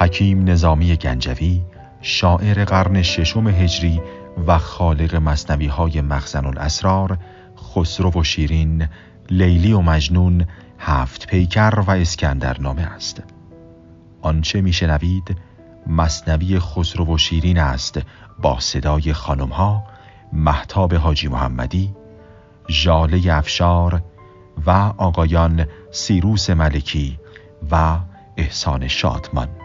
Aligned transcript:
حکیم 0.00 0.50
نظامی 0.50 0.96
گنجوی 0.96 1.62
شاعر 2.02 2.64
قرن 2.64 3.02
ششم 3.02 3.48
هجری 3.48 4.00
و 4.46 4.58
خالق 4.58 5.14
مصنوی 5.14 5.66
های 5.66 6.00
مخزن 6.00 6.46
الاسرار 6.46 7.18
خسرو 7.58 8.10
و 8.10 8.24
شیرین 8.24 8.88
لیلی 9.30 9.72
و 9.72 9.80
مجنون 9.80 10.46
هفت 10.78 11.26
پیکر 11.26 11.82
و 11.86 11.90
اسکندر 11.90 12.60
نامه 12.60 12.82
است. 12.82 13.22
آنچه 14.22 14.60
میشنوید 14.60 15.36
مصنوی 15.86 16.58
خسرو 16.58 17.14
و 17.14 17.18
شیرین 17.18 17.58
است 17.58 18.00
با 18.42 18.60
صدای 18.60 19.12
خانم 19.12 19.48
ها 19.48 19.84
محتاب 20.32 20.94
حاجی 20.94 21.28
محمدی 21.28 21.94
ژاله 22.68 23.34
افشار 23.34 24.02
و 24.66 24.70
آقایان 24.96 25.66
سیروس 25.90 26.50
ملکی 26.50 27.18
و 27.70 27.98
احسان 28.36 28.88
شادمان. 28.88 29.59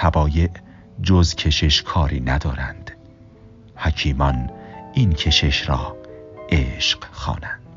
تبایع 0.00 0.50
جز 1.02 1.34
کشش 1.34 1.82
کاری 1.82 2.20
ندارند. 2.20 2.90
حکیمان 3.76 4.50
این 4.94 5.12
کشش 5.12 5.68
را 5.68 5.96
عشق 6.50 7.04
خوانند. 7.12 7.67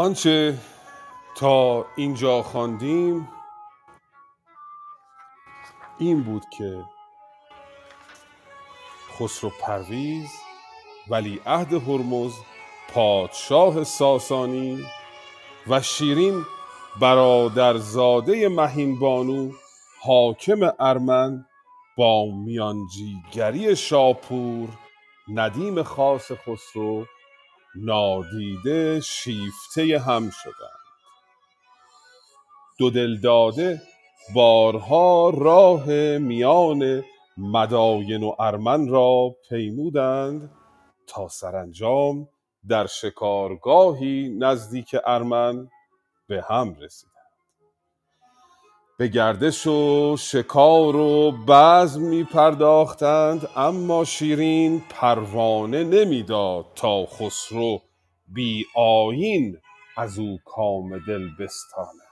آنچه 0.00 0.58
تا 1.36 1.86
اینجا 1.96 2.42
خواندیم 2.42 3.28
این 5.98 6.22
بود 6.22 6.42
که 6.58 6.84
خسرو 9.18 9.50
پرویز 9.60 10.30
ولی 11.10 11.40
عهد 11.46 11.72
هرمز 11.72 12.32
پادشاه 12.94 13.84
ساسانی 13.84 14.84
و 15.68 15.80
شیرین 15.82 16.44
برادرزاده 17.00 18.48
مهین 18.48 18.98
بانو 18.98 19.50
حاکم 20.02 20.72
ارمن 20.78 21.46
با 21.96 22.24
میانجیگری 22.44 23.76
شاپور 23.76 24.68
ندیم 25.28 25.82
خاص 25.82 26.32
خسرو 26.32 27.06
نادیده 27.74 29.00
شیفته 29.00 29.98
هم 29.98 30.30
شدند. 30.30 30.80
دو 32.78 32.90
دل 32.90 33.16
داده 33.20 33.82
بارها 34.34 35.30
راه 35.30 35.88
میان 36.18 37.04
مداین 37.38 38.22
و 38.22 38.34
ارمن 38.38 38.88
را 38.88 39.36
پیمودند 39.48 40.50
تا 41.06 41.28
سرانجام 41.28 42.28
در 42.68 42.86
شکارگاهی 42.86 44.36
نزدیک 44.38 44.96
ارمن 45.06 45.68
به 46.26 46.44
هم 46.48 46.74
رسیدند 46.74 47.09
به 49.00 49.08
گردش 49.08 49.66
و 49.66 50.16
شکار 50.16 50.96
و 50.96 51.32
بزم 51.48 52.02
می 52.02 52.24
پرداختند 52.24 53.48
اما 53.56 54.04
شیرین 54.04 54.82
پروانه 54.90 55.84
نمی‌داد 55.84 56.66
تا 56.76 57.06
خسرو 57.06 57.78
بی 58.34 58.64
آیین 58.76 59.56
از 59.96 60.18
او 60.18 60.38
کام 60.44 60.98
دل 60.98 61.28
بستاند. 61.38 62.10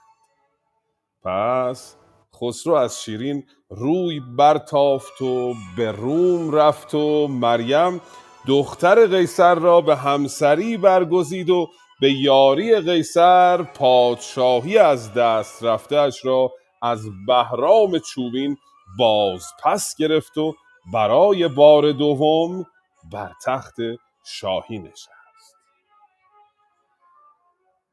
پس 1.25 1.97
خسرو 2.43 2.75
از 2.75 3.03
شیرین 3.03 3.44
روی 3.70 4.20
برتافت 4.38 5.22
و 5.22 5.55
به 5.76 5.93
روم 5.93 6.55
رفت 6.55 6.94
و 6.94 7.28
مریم 7.28 8.00
دختر 8.47 9.06
قیصر 9.06 9.55
را 9.55 9.81
به 9.81 9.97
همسری 9.97 10.76
برگزید 10.76 11.50
و 11.50 11.66
به 12.00 12.12
یاری 12.12 12.81
قیصر 12.81 13.62
پادشاهی 13.62 14.78
از 14.78 15.15
دست 15.15 15.65
رفتهاش 15.65 16.25
را 16.25 16.53
از 16.83 17.09
بهرام 17.27 17.99
چوبین 17.99 18.56
باز 18.99 19.44
پس 19.65 19.94
گرفت 19.99 20.39
و 20.39 20.55
برای 20.93 21.49
بار 21.49 21.93
دوم 21.93 22.66
بر 23.12 23.33
تخت 23.44 23.77
شاهی 24.25 24.78
نشست. 24.78 25.19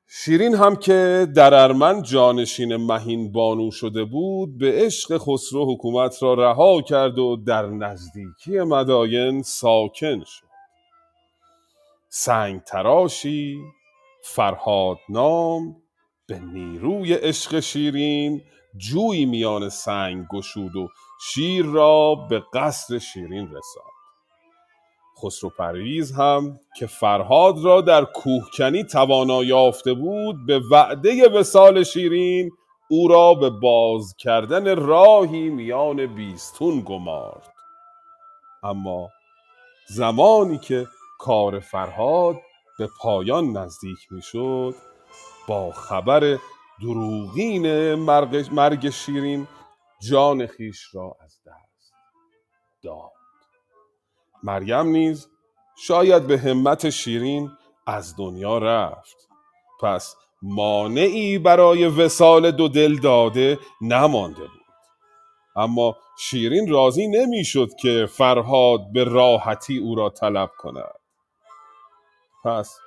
شیرین 0.08 0.56
هم 0.56 0.76
که 0.76 1.28
در 1.36 1.54
ارمن 1.54 2.02
جانشین 2.02 2.76
مهین 2.76 3.32
بانو 3.32 3.72
شده 3.72 4.04
بود 4.04 4.58
به 4.58 4.72
عشق 4.86 5.18
خسرو 5.18 5.74
حکومت 5.74 6.24
را 6.24 6.34
رها 6.34 6.82
کرد 6.82 7.20
و 7.20 7.36
در 7.36 7.66
نزدیکی 7.66 8.60
مداین 8.60 9.42
ساکن 9.42 10.24
شد. 10.24 10.46
سنگ 12.10 12.62
تراشی 12.62 13.60
فرهاد 14.24 14.98
نام 15.10 15.76
به 16.28 16.40
نیروی 16.40 17.14
عشق 17.14 17.60
شیرین 17.60 18.42
جوی 18.78 19.26
میان 19.26 19.70
سنگ 19.70 20.28
گشود 20.28 20.76
و 20.76 20.90
شیر 21.22 21.66
را 21.66 22.16
به 22.30 22.44
قصر 22.54 23.00
شیرین 23.00 23.48
رساند. 23.48 23.96
خسرو 25.24 25.50
پرویز 25.50 26.12
هم 26.12 26.60
که 26.78 26.88
فرهاد 26.88 27.64
را 27.64 27.82
در 27.82 28.06
کوهکنی 28.06 28.84
توانا 28.84 29.44
یافته 29.44 29.94
بود 29.94 30.46
به 30.46 30.62
وعده 30.72 31.30
وسال 31.30 31.84
شیرین 31.84 32.52
او 32.90 33.08
را 33.08 33.34
به 33.34 33.50
باز 33.50 34.16
کردن 34.18 34.76
راهی 34.76 35.50
میان 35.50 36.16
بیستون 36.16 36.82
گمارد. 36.82 37.54
اما 38.64 39.10
زمانی 39.88 40.58
که 40.58 40.88
کار 41.20 41.60
فرهاد 41.60 42.36
به 42.80 42.90
پایان 43.02 43.58
نزدیک 43.58 44.00
می‌شد 44.12 44.76
با 45.48 45.72
خبر 45.72 46.38
دروغین 46.82 47.96
مرگ, 47.96 48.50
مرگ 48.52 48.90
شیرین 48.90 49.48
جان 50.10 50.48
خیش 50.48 50.96
را 50.96 51.18
از 51.24 51.38
دست 51.46 51.94
داد. 52.84 53.12
مریم 54.44 54.86
نیز 54.88 55.28
شاید 55.78 56.28
به 56.28 56.38
همت 56.38 56.90
شیرین 56.90 57.52
از 57.88 58.16
دنیا 58.18 58.58
رفت. 58.58 59.28
پس 59.82 60.16
مانعی 60.42 61.38
برای 61.38 61.88
وسال 61.88 62.52
دو 62.52 62.68
دل 62.68 62.96
داده 62.96 63.60
نمانده 63.82 64.42
بود. 64.42 64.66
اما 65.56 65.98
شیرین 66.20 66.70
راضی 66.70 67.08
نمی‌شد 67.08 67.70
که 67.82 68.08
فرهاد 68.12 68.92
به 68.94 69.04
راحتی 69.04 69.78
او 69.78 69.96
را 69.96 70.10
طلب 70.10 70.52
کند. 70.58 71.00
پس 72.46 72.78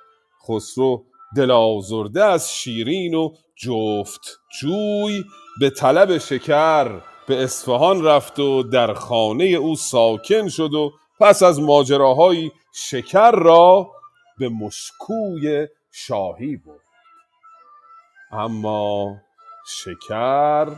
خسرو 0.47 1.05
دل 1.35 1.51
آزرده 1.51 2.23
از 2.23 2.53
شیرین 2.53 3.13
و 3.13 3.33
جفت 3.61 4.39
جوی 4.61 5.23
به 5.59 5.69
طلب 5.69 6.17
شکر 6.17 7.01
به 7.27 7.43
اصفهان 7.43 8.05
رفت 8.05 8.39
و 8.39 8.63
در 8.63 8.93
خانه 8.93 9.43
او 9.43 9.75
ساکن 9.75 10.47
شد 10.47 10.73
و 10.73 10.91
پس 11.19 11.43
از 11.43 11.59
ماجراهایی 11.59 12.51
شکر 12.73 13.31
را 13.31 13.91
به 14.37 14.49
مشکوی 14.49 15.67
شاهی 15.91 16.57
برد. 16.57 16.79
اما 18.31 19.17
شکر 19.67 20.75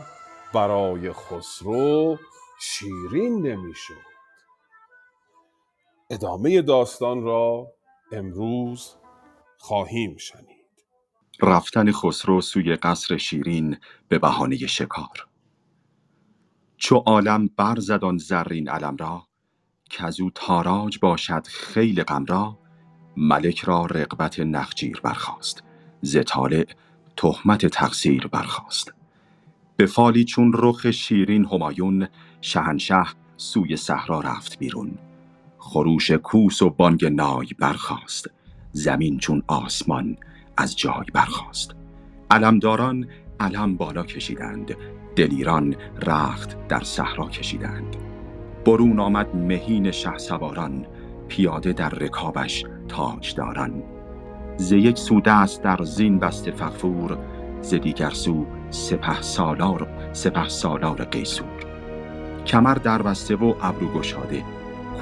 برای 0.54 1.12
خسرو 1.12 2.18
شیرین 2.60 3.46
نمی‌شد. 3.46 4.12
ادامه 6.10 6.62
داستان 6.62 7.22
را 7.22 7.66
امروز 8.12 8.94
خواهیم 9.58 10.16
شنید. 10.16 10.61
رفتن 11.42 11.92
خسرو 11.92 12.40
سوی 12.40 12.76
قصر 12.76 13.16
شیرین 13.16 13.76
به 14.08 14.18
بهانه 14.18 14.56
شکار. 14.56 15.26
چو 16.76 16.96
عالم 16.96 17.50
برزد 17.56 18.04
آن 18.04 18.18
زرین 18.18 18.68
علم 18.68 18.96
را 18.96 19.26
کز 19.90 20.20
او 20.20 20.30
تاراج 20.34 20.98
باشد 20.98 21.46
خیل 21.46 22.02
غم 22.02 22.24
را 22.24 22.58
ملک 23.16 23.60
را 23.60 23.86
رقبت 23.86 24.40
نخجیر 24.40 25.00
برخاست 25.00 25.62
ز 26.02 26.18
طالع 26.26 26.66
تهمت 27.16 27.66
تقصیر 27.66 28.26
برخاست. 28.26 28.94
به 29.76 29.86
فالی 29.86 30.24
چون 30.24 30.52
رخ 30.54 30.90
شیرین 30.90 31.44
همایون 31.44 32.08
شهنشه 32.40 33.04
سوی 33.36 33.76
صحرا 33.76 34.20
رفت 34.20 34.58
بیرون. 34.58 34.98
خروش 35.58 36.10
کوس 36.10 36.62
و 36.62 36.70
بانگ 36.70 37.04
نای 37.04 37.48
برخاست 37.58 38.30
زمین 38.72 39.18
چون 39.18 39.42
آسمان 39.48 40.16
از 40.56 40.76
جای 40.76 41.04
برخاست. 41.14 41.74
علمداران 42.30 43.06
علم 43.40 43.76
بالا 43.76 44.02
کشیدند. 44.02 44.76
دلیران 45.16 45.76
رخت 46.02 46.68
در 46.68 46.80
صحرا 46.80 47.28
کشیدند. 47.28 47.96
برون 48.64 49.00
آمد 49.00 49.36
مهین 49.36 49.90
شه 49.90 50.18
سواران 50.18 50.86
پیاده 51.28 51.72
در 51.72 51.88
رکابش 51.88 52.64
تاجداران. 52.88 53.82
ز 54.56 54.72
یک 54.72 54.98
سو 54.98 55.20
دست 55.20 55.62
در 55.62 55.82
زین 55.82 56.18
بسته 56.18 56.50
فغفور 56.50 57.18
ز 57.60 57.74
دیگر 57.74 58.10
سو 58.10 58.46
سپه 58.70 59.22
سالار 59.22 59.88
سپه 60.12 60.48
سالار 60.48 61.04
قیصور. 61.04 61.46
کمر 62.46 62.74
در 62.74 63.02
بسته 63.02 63.36
و 63.36 63.54
ابرو 63.62 63.88
گشاده. 63.88 64.44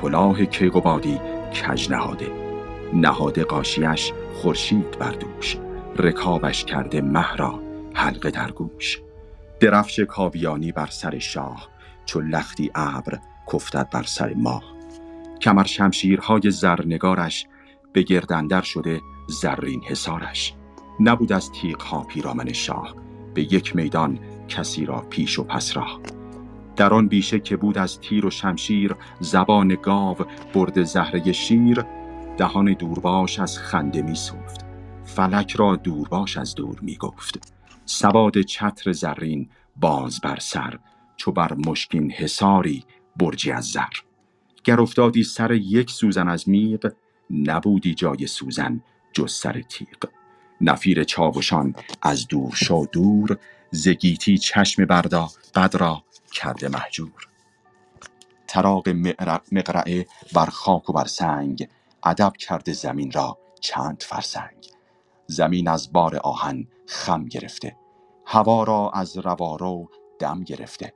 کلاه 0.02 0.44
کیقوبادی 0.44 1.20
کج 1.54 1.90
نهاده. 1.90 2.28
نهاده 2.92 3.44
قاشیش 3.44 4.12
خورشید 4.40 4.98
بر 4.98 5.10
دوش 5.10 5.56
رکابش 5.96 6.64
کرده 6.64 7.00
مهرا 7.00 7.60
حلقه 7.94 8.30
در 8.30 8.50
گوش. 8.50 9.00
درفش 9.60 10.00
کاویانی 10.00 10.72
بر 10.72 10.86
سر 10.86 11.18
شاه 11.18 11.68
چو 12.04 12.20
لختی 12.20 12.70
ابر 12.74 13.18
کفتد 13.52 13.88
بر 13.92 14.02
سر 14.02 14.34
ماه. 14.34 14.62
کمر 15.40 15.64
شمشیرهای 15.64 16.50
زرنگارش 16.50 17.46
به 17.92 18.02
گردندر 18.02 18.62
شده 18.62 19.00
زرین 19.28 19.82
حسارش 19.82 20.54
نبود 21.00 21.32
از 21.32 21.50
تیغها 21.52 22.02
پیرامن 22.02 22.52
شاه 22.52 22.94
به 23.34 23.42
یک 23.42 23.76
میدان 23.76 24.18
کسی 24.48 24.86
را 24.86 25.00
پیش 25.10 25.38
و 25.38 25.44
پس 25.44 25.76
راه. 25.76 26.00
در 26.76 26.94
آن 26.94 27.08
بیشه 27.08 27.40
که 27.40 27.56
بود 27.56 27.78
از 27.78 28.00
تیر 28.00 28.26
و 28.26 28.30
شمشیر 28.30 28.94
زبان 29.20 29.68
گاو 29.82 30.16
برد 30.54 30.82
زهره 30.82 31.32
شیر 31.32 31.84
دهان 32.40 32.72
دورباش 32.72 33.38
از 33.38 33.58
خنده 33.58 34.02
می 34.02 34.14
سفت 34.14 34.64
فلک 35.04 35.52
را 35.52 35.76
دورباش 35.76 36.36
از 36.36 36.54
دور 36.54 36.80
می 36.80 36.96
گفت 36.96 37.52
سواد 37.84 38.40
چتر 38.40 38.92
زرین 38.92 39.48
باز 39.76 40.20
بر 40.20 40.38
سر 40.38 40.78
چو 41.16 41.32
بر 41.32 41.52
مشکین 41.66 42.10
حساری 42.10 42.84
برجی 43.16 43.52
از 43.52 43.64
زر. 43.64 43.92
گر 44.64 44.80
افتادی 44.80 45.22
سر 45.22 45.52
یک 45.52 45.90
سوزن 45.90 46.28
از 46.28 46.48
میغ 46.48 46.92
نبودی 47.30 47.94
جای 47.94 48.26
سوزن 48.26 48.80
جز 49.12 49.32
سر 49.32 49.62
تیغ. 49.68 50.08
نفیر 50.60 51.04
چاوشان 51.04 51.74
از 52.02 52.28
دور 52.28 52.54
شو 52.54 52.86
دور 52.92 53.38
زگیتی 53.70 54.38
چشم 54.38 54.84
بردا 54.84 55.28
قدرا 55.54 56.02
کرده 56.32 56.68
محجور 56.68 57.28
تراغ 58.48 58.88
مقرعه 59.52 60.06
بر 60.34 60.46
خاک 60.46 60.90
و 60.90 60.92
بر 60.92 61.06
سنگ 61.06 61.68
ادب 62.04 62.32
کرده 62.38 62.72
زمین 62.72 63.12
را 63.12 63.38
چند 63.60 64.02
فرسنگ. 64.02 64.66
زمین 65.26 65.68
از 65.68 65.92
بار 65.92 66.16
آهن 66.16 66.66
خم 66.86 67.24
گرفته. 67.24 67.76
هوا 68.26 68.64
را 68.64 68.90
از 68.94 69.18
روارو 69.18 69.88
دم 70.18 70.44
گرفته. 70.44 70.94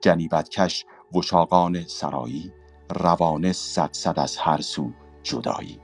جنیبتکش 0.00 0.84
وشاقان 1.14 1.86
سرایی 1.86 2.52
روانه 2.90 3.52
صد 3.52 3.92
صد 3.92 4.18
از 4.18 4.36
هر 4.36 4.60
سو 4.60 4.90
جدایی. 5.22 5.80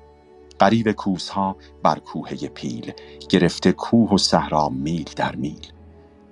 قریب 0.58 0.92
کوسها 0.92 1.56
بر 1.82 1.98
کوه 1.98 2.34
پیل 2.34 2.92
گرفته 3.28 3.72
کوه 3.72 4.10
و 4.10 4.18
صحرا 4.18 4.68
میل 4.68 5.10
در 5.16 5.36
میل. 5.36 5.72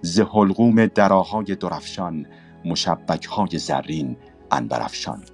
ز 0.02 0.20
حلقوم 0.20 0.86
دراهای 0.86 1.56
درفشان 1.56 2.26
مشبکهای 2.64 3.58
زرین 3.58 4.16
انبرفشان 4.50 5.24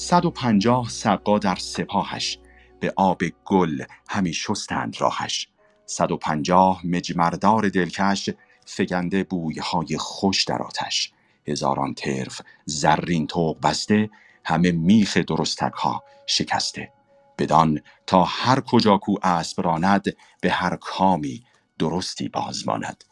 صد 0.00 0.24
و 0.24 0.30
پنجاه 0.30 0.88
سقا 0.88 1.38
در 1.38 1.54
سپاهش 1.54 2.38
به 2.80 2.92
آب 2.96 3.22
گل 3.44 3.84
همی 4.08 4.32
شستند 4.32 5.00
راهش. 5.00 5.48
صد 5.86 6.12
و 6.12 6.16
پنجاه 6.16 6.86
مجمردار 6.86 7.68
دلکش 7.68 8.30
فگنده 8.66 9.24
بویهای 9.24 9.98
خوش 9.98 10.44
در 10.44 10.62
آتش. 10.62 11.12
هزاران 11.48 11.94
طرف 11.94 12.40
زرین 12.64 13.26
توق 13.26 13.60
بسته 13.62 14.10
همه 14.44 14.72
میخ 14.72 15.16
درستک 15.16 15.72
ها 15.72 16.02
شکسته. 16.26 16.92
بدان 17.38 17.80
تا 18.06 18.24
هر 18.24 18.60
کجا 18.60 18.98
کو 18.98 19.14
اسب 19.22 19.60
راند 19.62 20.04
به 20.40 20.50
هر 20.50 20.76
کامی 20.76 21.44
درستی 21.78 22.28
بازماند. 22.28 23.04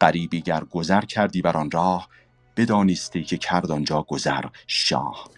غریبی 0.00 0.40
گر 0.40 0.64
گذر 0.64 1.00
کردی 1.00 1.42
بر 1.42 1.56
آن 1.56 1.70
راه 1.70 2.08
بدانستی 2.56 3.24
که 3.24 3.36
کرد 3.36 3.70
آنجا 3.70 4.02
گذر 4.02 4.44
شاه. 4.66 5.31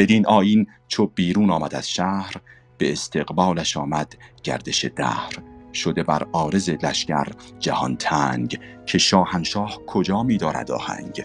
بدین 0.00 0.26
آین 0.26 0.66
چو 0.88 1.06
بیرون 1.06 1.50
آمد 1.50 1.74
از 1.74 1.90
شهر 1.90 2.34
به 2.78 2.92
استقبالش 2.92 3.76
آمد 3.76 4.16
گردش 4.42 4.84
دهر. 4.96 5.32
شده 5.72 6.02
بر 6.02 6.26
آرز 6.32 6.70
لشکر 6.70 7.26
جهان 7.58 7.96
تنگ 7.96 8.60
که 8.86 8.98
شاهنشاه 8.98 9.78
کجا 9.86 10.22
می 10.22 10.36
دارد 10.36 10.70
آهنگ؟ 10.70 11.24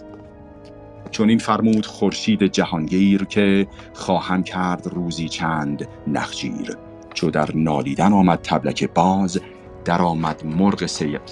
چون 1.12 1.30
این 1.30 1.38
فرمود 1.38 1.86
خورشید 1.86 2.44
جهانگیر 2.44 3.24
که 3.24 3.68
خواهم 3.94 4.44
کرد 4.44 4.88
روزی 4.88 5.30
چند 5.30 5.88
نخجیر. 6.08 6.78
چو 7.14 7.32
در 7.32 7.50
نالیدن 7.56 8.14
آمد 8.14 8.40
تبلک 8.44 8.90
باز 8.94 9.42
در 9.86 10.02
آمد 10.02 10.46
مرغ 10.46 10.86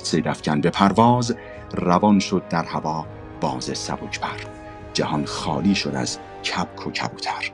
سیدفکن 0.04 0.62
به 0.62 0.70
پرواز. 0.70 1.36
روان 1.74 2.20
شد 2.20 2.44
در 2.50 2.64
هوا 2.64 3.06
باز 3.42 3.78
سبک 3.78 4.20
پر 4.20 4.38
جهان 4.94 5.26
خالی 5.26 5.76
شد 5.76 5.96
از 5.96 6.20
کبک 6.44 6.88
و 6.88 6.92
کبوتر. 6.92 7.52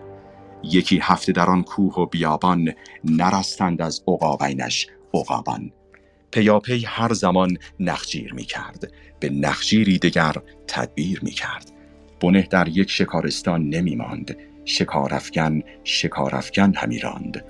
یکی 0.64 1.00
هفته 1.02 1.32
در 1.32 1.50
آن 1.50 1.64
کوه 1.64 1.96
و 1.96 2.06
بیابان 2.06 2.74
نرستند 3.04 3.82
از 3.82 4.04
عقابینش 4.08 4.88
عقابان. 5.14 5.72
پیاپی 6.32 6.86
هر 6.88 7.14
زمان 7.14 7.58
نخجیر 7.80 8.34
می 8.34 8.44
کرد. 8.44 8.92
به 9.20 9.30
نخجیری 9.30 10.00
دگر 10.00 10.36
تدبیر 10.68 11.20
می 11.24 11.32
کرد. 11.32 11.72
بنه 12.22 12.42
در 12.42 12.68
یک 12.68 12.90
شکارستان 12.90 13.70
نمی 13.70 13.96
ماند. 13.96 14.38
شکارفگن 14.66 15.62
شکارفگن 15.84 16.74
همی 16.76 17.00
راند. 17.00 17.46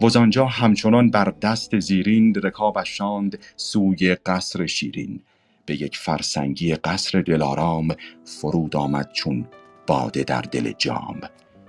وزانجا 0.00 0.46
همچنان 0.46 1.10
بر 1.10 1.34
دست 1.42 1.78
زیرین 1.78 2.34
رکابش 2.34 2.88
شاند 2.88 3.38
سوی 3.56 4.14
قصر 4.14 4.66
شیرین. 4.66 5.20
به 5.66 5.82
یک 5.82 5.96
فرسنگی 5.96 6.74
قصر 6.74 7.20
دلارام 7.20 7.88
فرود 8.24 8.76
آمد 8.76 9.12
چون 9.12 9.46
باده 9.90 10.24
در 10.24 10.40
دل 10.40 10.72
جام. 10.78 11.20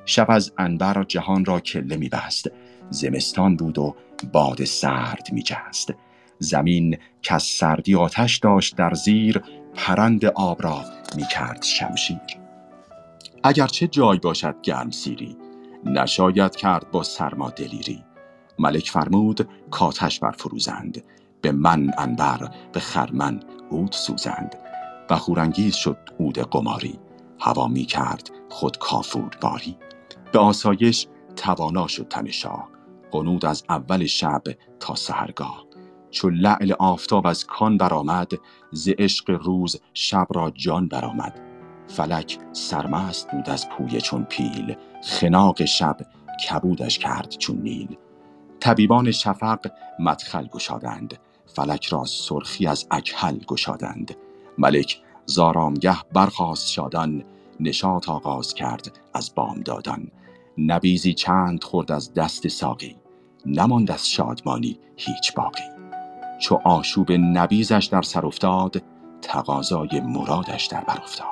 شب 0.06 0.26
از 0.30 0.54
انبر 0.58 1.04
جهان 1.04 1.46
را 1.46 1.60
کله 1.60 1.98
می 1.98 2.10
بست. 2.10 2.52
زمستان 2.90 3.56
بود 3.56 3.78
و 3.78 3.96
باد 4.32 4.64
سرد 4.64 5.28
می 5.32 5.44
جست. 5.44 5.94
زمین 6.40 6.98
که 7.22 7.34
از 7.34 7.44
سردی 7.44 7.96
آتش 7.96 8.38
داشت 8.38 8.76
در 8.76 8.94
زیر 8.94 9.42
پرند 9.76 10.26
آب 10.26 10.64
را 10.64 10.84
می 11.16 11.24
کرد 11.24 11.64
شمشیر. 11.64 12.18
اگرچه 13.44 13.88
جای 13.88 14.18
باشد 14.20 14.56
گرم 14.64 14.92
سیری 14.92 15.38
نشاید 15.86 16.56
کرد 16.56 16.92
با 16.92 17.04
سرما 17.04 17.50
دلیری. 17.50 18.04
ملک 18.60 18.90
فرمود 18.90 19.50
کاتش 19.72 20.20
بر 20.20 20.32
فروزند 20.32 21.04
به 21.42 21.52
من 21.52 21.92
انبر 21.98 22.52
به 22.74 22.80
خرمن 22.80 23.40
عود 23.72 23.92
سوزند. 23.92 24.56
و 25.10 25.16
خورانگیز 25.16 25.76
شد 25.76 25.98
عود 26.20 26.40
قماری. 26.40 27.00
هوا 27.42 27.68
می 27.68 27.86
کرد 27.86 28.30
خود 28.50 28.78
کافور 28.78 29.38
باری. 29.42 29.78
به 30.32 30.40
آسایش 30.40 31.08
توانا 31.36 31.88
شد 31.88 32.08
تن 32.08 32.32
شاه. 32.32 32.70
قنود 33.12 33.46
از 33.46 33.64
اول 33.70 34.06
شب 34.06 34.44
تا 34.80 34.96
سهرگاه 34.96 35.66
چو 36.12 36.30
لعل 36.30 36.74
آفتاب 36.80 37.28
از 37.28 37.46
کان 37.46 37.78
برآمد 37.78 38.32
ز 38.72 38.90
عشق 39.00 39.30
روز 39.30 39.82
شب 39.94 40.28
را 40.36 40.52
جان 40.56 40.88
برآمد. 40.88 41.40
فلک 41.88 42.40
سرمست 42.54 43.32
بود 43.32 43.50
از 43.50 43.70
پویه 43.70 44.02
چون 44.02 44.24
پیل. 44.24 44.76
خناق 45.04 45.66
شب 45.66 45.98
کبودش 46.50 47.00
کرد 47.00 47.30
چون 47.30 47.58
نیل. 47.58 47.98
طبیبان 48.60 49.12
شفق 49.12 49.72
مدخل 50.00 50.48
گشادند. 50.48 51.20
فلک 51.46 51.86
را 51.86 52.06
سرخی 52.06 52.68
از 52.68 52.88
اکحل 52.92 53.38
گشادند. 53.38 54.18
ملک 54.58 55.02
زارامگه 55.26 55.98
برخاست 56.14 56.68
شادان. 56.68 57.24
نشاط 57.62 58.10
آغاز 58.10 58.54
کرد 58.54 59.00
از 59.14 59.36
بامدادان 59.36 60.12
نبیزی 60.58 61.14
چند 61.14 61.64
خورد 61.64 61.92
از 61.92 62.14
دست 62.14 62.48
ساقی 62.48 62.98
نماند 63.46 63.92
از 63.92 64.10
شادمانی 64.10 64.80
هیچ 64.96 65.34
باقی. 65.34 65.64
چو 66.40 66.60
آشوب 66.66 67.12
نبیزش 67.12 67.90
در 67.92 68.02
سر 68.02 68.26
افتاد 68.26 68.84
تقاضای 69.22 70.02
مرادش 70.02 70.66
در 70.66 70.84
بر 70.84 70.98
افتاد. 70.98 71.28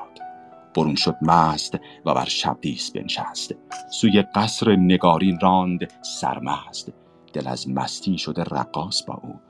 برون 0.74 0.94
شد 0.94 1.16
مست 1.22 1.74
و 2.04 2.14
بر 2.14 2.24
شبدیس 2.24 2.90
بنشست. 2.90 3.54
سوی 3.90 4.22
قصر 4.22 4.76
نگارین 4.76 5.38
راند 5.40 5.92
سرمست. 6.02 6.92
دل 7.32 7.48
از 7.48 7.68
مستی 7.70 8.18
شده 8.18 8.44
رقاص 8.44 9.02
با 9.02 9.14
او. 9.22 9.40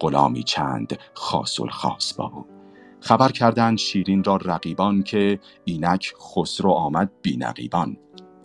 غلامی 0.00 0.42
چند 0.42 0.98
خاص 1.14 1.60
الخاص 1.60 2.14
با 2.14 2.24
او. 2.34 2.55
خبر 3.06 3.28
کردند 3.32 3.78
شیرین 3.78 4.24
را 4.24 4.36
رقیبان 4.36 5.02
که 5.02 5.38
اینک 5.64 6.12
خسرو 6.20 6.70
آمد 6.70 7.10
بینقیبان 7.22 7.96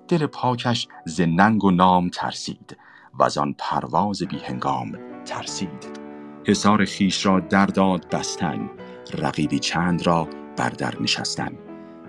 دل 0.08 0.26
پاکش 0.26 0.88
ز 1.06 1.22
ننگ 1.22 1.64
و 1.64 1.72
نام 1.72 2.10
ترسید 2.10 2.78
و 3.20 3.30
آن 3.40 3.56
پرواز 3.58 4.24
بی 4.24 4.38
هنگام 4.38 4.98
ترسید. 5.26 6.00
حصار 6.48 6.86
خیش 6.86 7.26
را 7.26 7.40
در 7.40 7.66
داد 7.66 8.10
بستن 8.10 8.70
رقیبی 9.18 9.60
چند 9.60 10.08
را 10.08 10.28
بر 10.58 10.70
در 10.70 11.02
نشستن. 11.02 11.52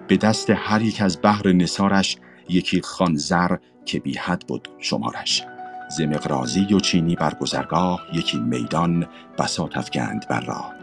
به 0.08 0.16
دست 0.16 0.50
هر 0.50 0.82
یک 0.82 1.02
از 1.02 1.18
بحر 1.22 1.52
نسارش 1.52 2.16
یکی 2.48 2.80
خانزر 2.80 3.56
که 3.84 4.00
بی 4.00 4.14
حد 4.14 4.44
بود 4.48 4.68
شمارش. 4.78 5.44
ز 5.96 6.00
مقرازی 6.00 6.74
و 6.74 6.80
چینی 6.80 7.16
بر 7.16 7.34
گذرگاه 7.34 8.06
یکی 8.12 8.40
میدان 8.40 9.06
بساط 9.38 9.76
افگند 9.76 10.28
بر 10.28 10.40
راه. 10.40 10.81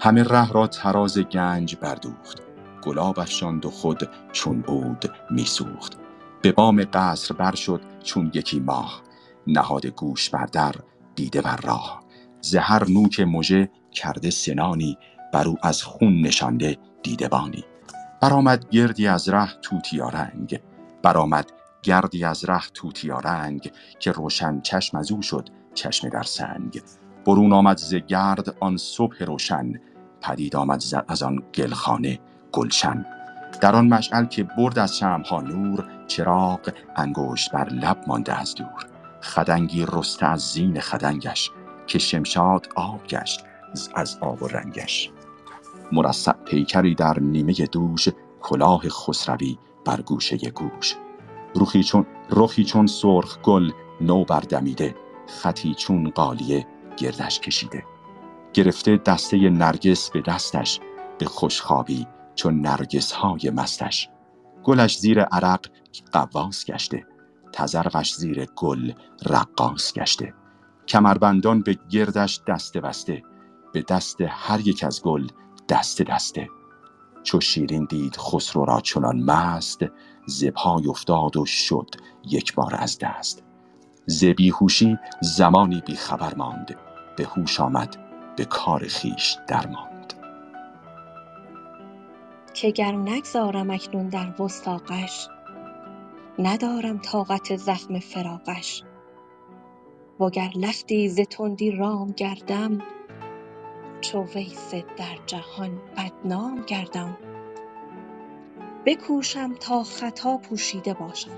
همه 0.00 0.22
ره 0.22 0.52
را 0.52 0.66
تراز 0.66 1.18
گنج 1.18 1.76
بردوخت. 1.76 2.42
گلاب 2.82 3.20
افشاند 3.20 3.66
و 3.66 3.70
خود 3.70 4.08
چون 4.32 4.60
بود 4.60 5.04
میسوخت. 5.30 5.98
به 6.42 6.52
بام 6.52 6.84
قصر 6.92 7.34
بر 7.34 7.54
شد 7.54 7.80
چون 8.04 8.30
یکی 8.34 8.60
ماه. 8.60 9.02
نهاد 9.46 9.86
گوش 9.86 10.30
بر 10.30 10.46
در 10.46 10.74
دیده 11.14 11.40
بر 11.40 11.56
راه. 11.56 12.02
زهر 12.40 12.90
نوک 12.90 13.20
مژه 13.20 13.70
کرده 13.92 14.30
سنانی 14.30 14.98
بر 15.32 15.48
او 15.48 15.56
از 15.62 15.82
خون 15.82 16.20
نشانده 16.20 16.76
دیدبانی. 17.02 17.64
برآمد 18.20 18.68
گردی 18.70 19.06
از 19.06 19.28
ره 19.28 19.52
توتیا 19.62 20.08
رنگ 20.08 20.60
برآمد 21.02 21.52
گردی 21.82 22.24
از 22.24 22.44
ره 22.44 22.62
توتیا 22.74 23.18
رنگ 23.18 23.72
که 23.98 24.12
روشن 24.12 24.60
چشم 24.60 24.96
از 24.96 25.12
او 25.12 25.22
شد 25.22 25.48
چشم 25.74 26.08
در 26.08 26.22
سنگ. 26.22 26.82
برون 27.26 27.52
آمد 27.52 27.76
ز 27.76 27.94
گرد 27.94 28.56
آن 28.60 28.76
صبح 28.76 29.24
روشن. 29.24 29.72
پدید 30.20 30.56
آمد 30.56 30.82
از 31.08 31.22
آن 31.22 31.42
گلخانه 31.54 32.18
گلشن. 32.52 33.06
در 33.60 33.76
آن 33.76 33.88
مشعل 33.88 34.24
که 34.24 34.42
برد 34.42 34.78
از 34.78 34.98
شمها 34.98 35.40
نور 35.40 35.84
چراغ 36.06 36.72
انگشت 36.96 37.52
بر 37.52 37.68
لب 37.68 38.04
مانده 38.06 38.40
از 38.40 38.54
دور. 38.54 38.86
خدنگی 39.22 39.86
رسته 39.92 40.26
از 40.26 40.40
زین 40.40 40.80
خدنگش 40.80 41.50
که 41.86 41.98
شمشاد 41.98 42.68
آب 42.76 43.06
گشت 43.06 43.44
از 43.94 44.18
آب 44.20 44.42
و 44.42 44.46
رنگش. 44.46 45.10
مرصع 45.92 46.32
پیکری 46.32 46.94
در 46.94 47.20
نیمه 47.20 47.52
دوش 47.52 48.08
کلاه 48.40 48.88
خسروی 48.88 49.58
بر 49.84 50.00
گوشه 50.00 50.36
گوش. 50.36 50.96
رخی 51.54 51.82
چون 51.82 52.06
رخی 52.30 52.64
چون 52.64 52.86
سرخ 52.86 53.38
گل 53.38 53.70
نو 54.00 54.24
بردمیده 54.24 54.94
خطی 55.26 55.74
چون 55.74 56.10
قالیه 56.10 56.66
گردش 56.96 57.40
کشیده. 57.40 57.84
گرفته 58.58 58.96
دسته 58.96 59.50
نرگس 59.50 60.10
به 60.10 60.20
دستش 60.20 60.80
به 61.18 61.26
خوشخوابی 61.26 62.06
چون 62.34 62.60
نرگس 62.60 63.12
های 63.12 63.50
مستش. 63.50 64.08
گلش 64.64 64.98
زیر 64.98 65.20
عرق 65.22 65.66
قواس 66.12 66.64
گشته 66.64 67.06
تزرقش 67.52 68.14
زیر 68.14 68.46
گل 68.56 68.92
رقاص 69.26 69.92
گشته. 69.92 70.34
کمربندان 70.88 71.62
به 71.62 71.78
گردش 71.90 72.40
دسته 72.48 72.80
بسته 72.80 73.22
به 73.72 73.82
دست 73.82 74.16
هر 74.20 74.68
یک 74.68 74.84
از 74.84 75.02
گل 75.02 75.26
دسته 75.68 76.04
دسته. 76.04 76.48
چو 77.22 77.40
شیرین 77.40 77.84
دید 77.84 78.16
خسرو 78.16 78.64
را 78.64 78.80
چنان 78.80 79.20
مست 79.20 79.80
ز 80.26 80.44
پای 80.44 80.86
افتاد 80.88 81.36
و 81.36 81.46
شد 81.46 81.90
یک 82.24 82.54
بار 82.54 82.74
از 82.78 82.98
دست. 82.98 83.42
ز 84.06 84.24
بیهوشی 84.24 84.98
زمانی 85.22 85.82
بی 85.86 85.94
خبر 85.94 86.34
ماند 86.34 86.76
به 87.16 87.24
هوش 87.24 87.60
آمد 87.60 88.07
به 88.38 88.44
کار 88.44 88.84
خیش 88.84 89.36
درماند. 89.46 90.14
که 92.54 92.70
گر 92.70 92.92
نگذارم 92.92 93.70
اکنون 93.70 94.08
در 94.08 94.42
وثاقش 94.42 95.28
ندارم 96.38 96.98
طاقت 96.98 97.56
زخم 97.56 97.98
فراقش. 97.98 98.82
وگر 100.20 100.50
لختی 100.56 101.08
ز 101.08 101.20
تندی 101.20 101.70
رام 101.70 102.12
گردم 102.12 102.78
چو 104.00 104.24
ویس 104.24 104.74
در 104.74 105.18
جهان 105.26 105.80
بدنام 105.96 106.62
گردم. 106.62 107.16
بکوشم 108.86 109.54
تا 109.54 109.82
خطا 109.82 110.36
پوشیده 110.36 110.94
باشم 110.94 111.36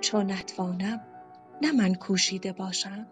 چو 0.00 0.22
نتوانم 0.22 1.00
نه 1.62 1.72
من 1.72 1.94
کوشیده 1.94 2.52
باشم. 2.52 3.06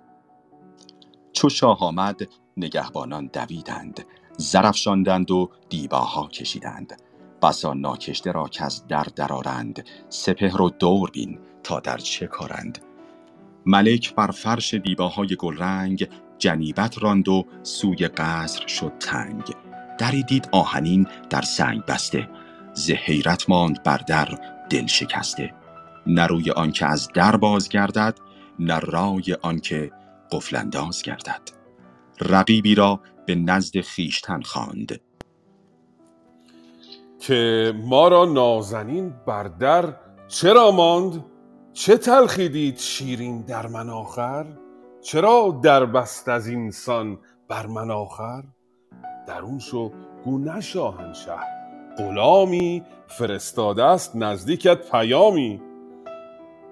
چو 1.34 1.48
شاه 1.48 1.78
آمد 1.80 2.20
نگهبانان 2.56 3.30
دویدند 3.32 4.04
زر 4.36 4.66
افشاندند 4.66 5.30
و 5.30 5.50
دیباها 5.68 6.28
کشیدند. 6.28 7.02
بسا 7.42 7.74
ناکشته 7.74 8.32
را 8.32 8.48
کز 8.48 8.86
در 8.88 9.06
درآرند 9.16 9.86
سپهر 10.08 10.62
و 10.62 10.70
دور 10.70 11.10
بین 11.10 11.38
تا 11.62 11.80
در 11.80 11.98
چه 11.98 12.26
کارند. 12.26 12.78
ملک 13.66 14.14
بر 14.14 14.30
فرش 14.30 14.74
دیباهای 14.74 15.36
گلرنگ 15.38 16.08
جنیبت 16.38 17.02
راند 17.02 17.28
و 17.28 17.46
سوی 17.62 18.08
قصر 18.08 18.66
شد 18.66 18.92
تنگ. 19.00 19.54
دری 19.98 20.22
دید 20.22 20.48
آهنین 20.52 21.06
در 21.30 21.42
سنگ 21.42 21.84
بسته 21.84 22.28
ز 22.74 22.90
حیرت 22.90 23.50
ماند 23.50 23.82
بر 23.82 23.98
در 23.98 24.28
دل 24.70 24.86
شکسته. 24.86 25.54
نه 26.06 26.26
روی 26.26 26.50
آنکه 26.50 26.86
از 26.86 27.08
در 27.14 27.36
باز 27.36 27.68
گردد 27.68 28.18
نه 28.58 28.78
رای 28.78 29.36
آنکه 29.42 29.90
قفل 30.32 30.56
انداز 30.56 31.02
گردد. 31.02 31.42
رقیبی 32.20 32.74
را 32.74 33.00
به 33.26 33.34
نزد 33.34 33.80
خویشتن 33.80 34.40
خواند. 34.40 35.00
که 37.18 37.72
ما 37.84 38.08
را 38.08 38.24
نازنین 38.24 39.14
بر 39.26 39.44
در 39.44 39.96
چرا 40.28 40.70
ماند؟ 40.70 41.24
چه 41.72 41.96
تلخی 41.96 42.48
دید 42.48 42.78
شیرین 42.78 43.42
در 43.42 43.66
من 43.66 43.90
آخر؟ 43.90 44.46
چرا 45.02 45.60
در 45.62 45.86
بست 45.86 46.28
از 46.28 46.46
اینسان 46.46 47.18
بر 47.48 47.66
من 47.66 47.90
آخر؟ 47.90 48.42
درون 49.26 49.58
شو 49.58 49.92
گو 50.24 50.38
نه 50.38 50.60
شاهنشه 50.60 51.36
غلامی 51.98 52.82
فرستاده 53.06 53.84
است 53.84 54.16
نزدیکت 54.16 54.90
پیامی. 54.90 55.62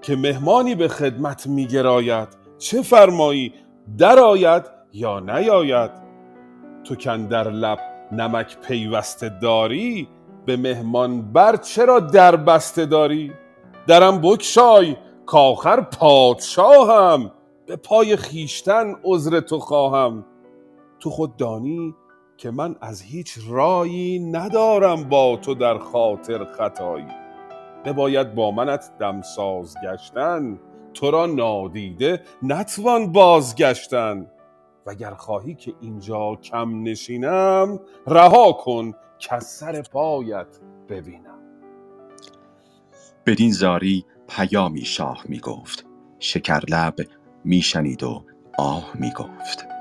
که 0.02 0.16
مهمانی 0.16 0.74
به 0.74 0.88
خدمت 0.88 1.46
میگراید 1.46 2.41
چه 2.62 2.82
فرمایی 2.82 3.52
درآید 3.98 4.62
یا 4.92 5.20
نیاید؟ 5.20 5.90
تو 6.84 6.94
در 7.28 7.50
لب 7.50 7.78
نمک 8.12 8.58
پیوسته 8.58 9.28
داری 9.28 10.08
به 10.46 10.56
مهمان 10.56 11.32
بر 11.32 11.56
چرا 11.56 12.00
در 12.00 12.36
بسته 12.36 12.86
داری؟ 12.86 13.32
درم 13.86 14.20
بکشای 14.20 14.96
کاخر 15.26 15.80
پادشاهم 15.80 17.30
به 17.66 17.76
پای 17.76 18.16
خیشتن 18.16 18.94
عذر 19.04 19.40
تو 19.40 19.58
خواهم. 19.58 20.24
تو 21.00 21.10
خود 21.10 21.36
دانی 21.36 21.94
که 22.36 22.50
من 22.50 22.76
از 22.80 23.02
هیچ 23.02 23.38
رایی 23.48 24.18
ندارم 24.18 25.08
با 25.08 25.36
تو 25.36 25.54
در 25.54 25.78
خاطر 25.78 26.44
خطایی. 26.44 27.06
بباید 27.84 28.34
با 28.34 28.50
منت 28.50 28.90
دمساز 28.98 29.76
گشتن 29.84 30.58
تو 30.94 31.10
را 31.10 31.26
نادیده 31.26 32.22
نتوان 32.42 33.12
بازگشتن. 33.12 34.26
وگر 34.86 35.14
خواهی 35.14 35.54
که 35.54 35.74
اینجا 35.80 36.36
کم 36.36 36.82
نشینم 36.82 37.80
رها 38.06 38.52
کن 38.52 38.92
که 39.18 39.38
سر 39.38 39.82
پایت 39.82 40.58
ببینم. 40.88 41.38
بدین 43.26 43.52
زاری 43.52 44.04
پیامی 44.28 44.84
شاه 44.84 45.24
می 45.28 45.40
گفت 45.40 45.86
شکرلب 46.18 46.94
می 47.44 47.62
شنید 47.62 48.02
و 48.02 48.24
آه 48.58 48.92
می 48.94 49.12
گفت 49.12 49.71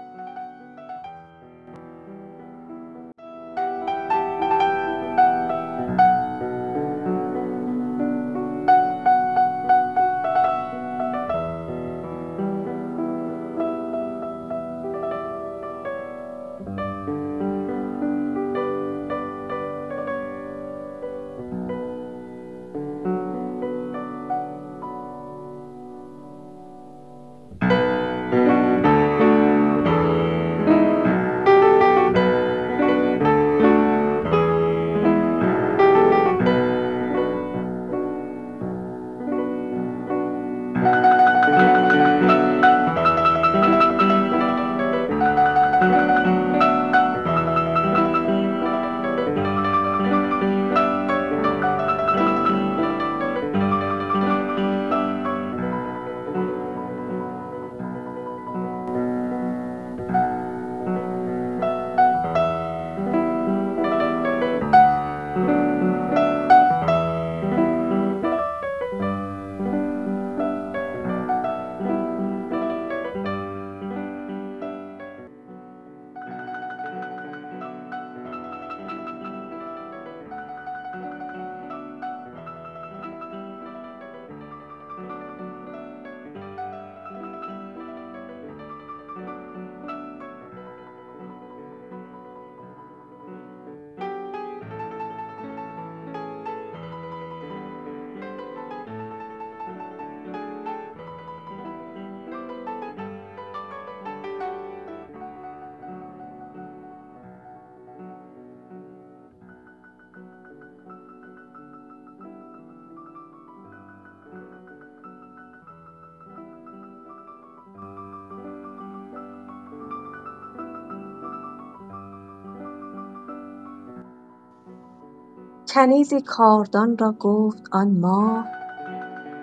کنیزی 125.74 126.22
کاردان 126.22 126.98
را 126.98 127.12
گفت 127.12 127.70
آن 127.72 127.92
ماه 128.00 128.46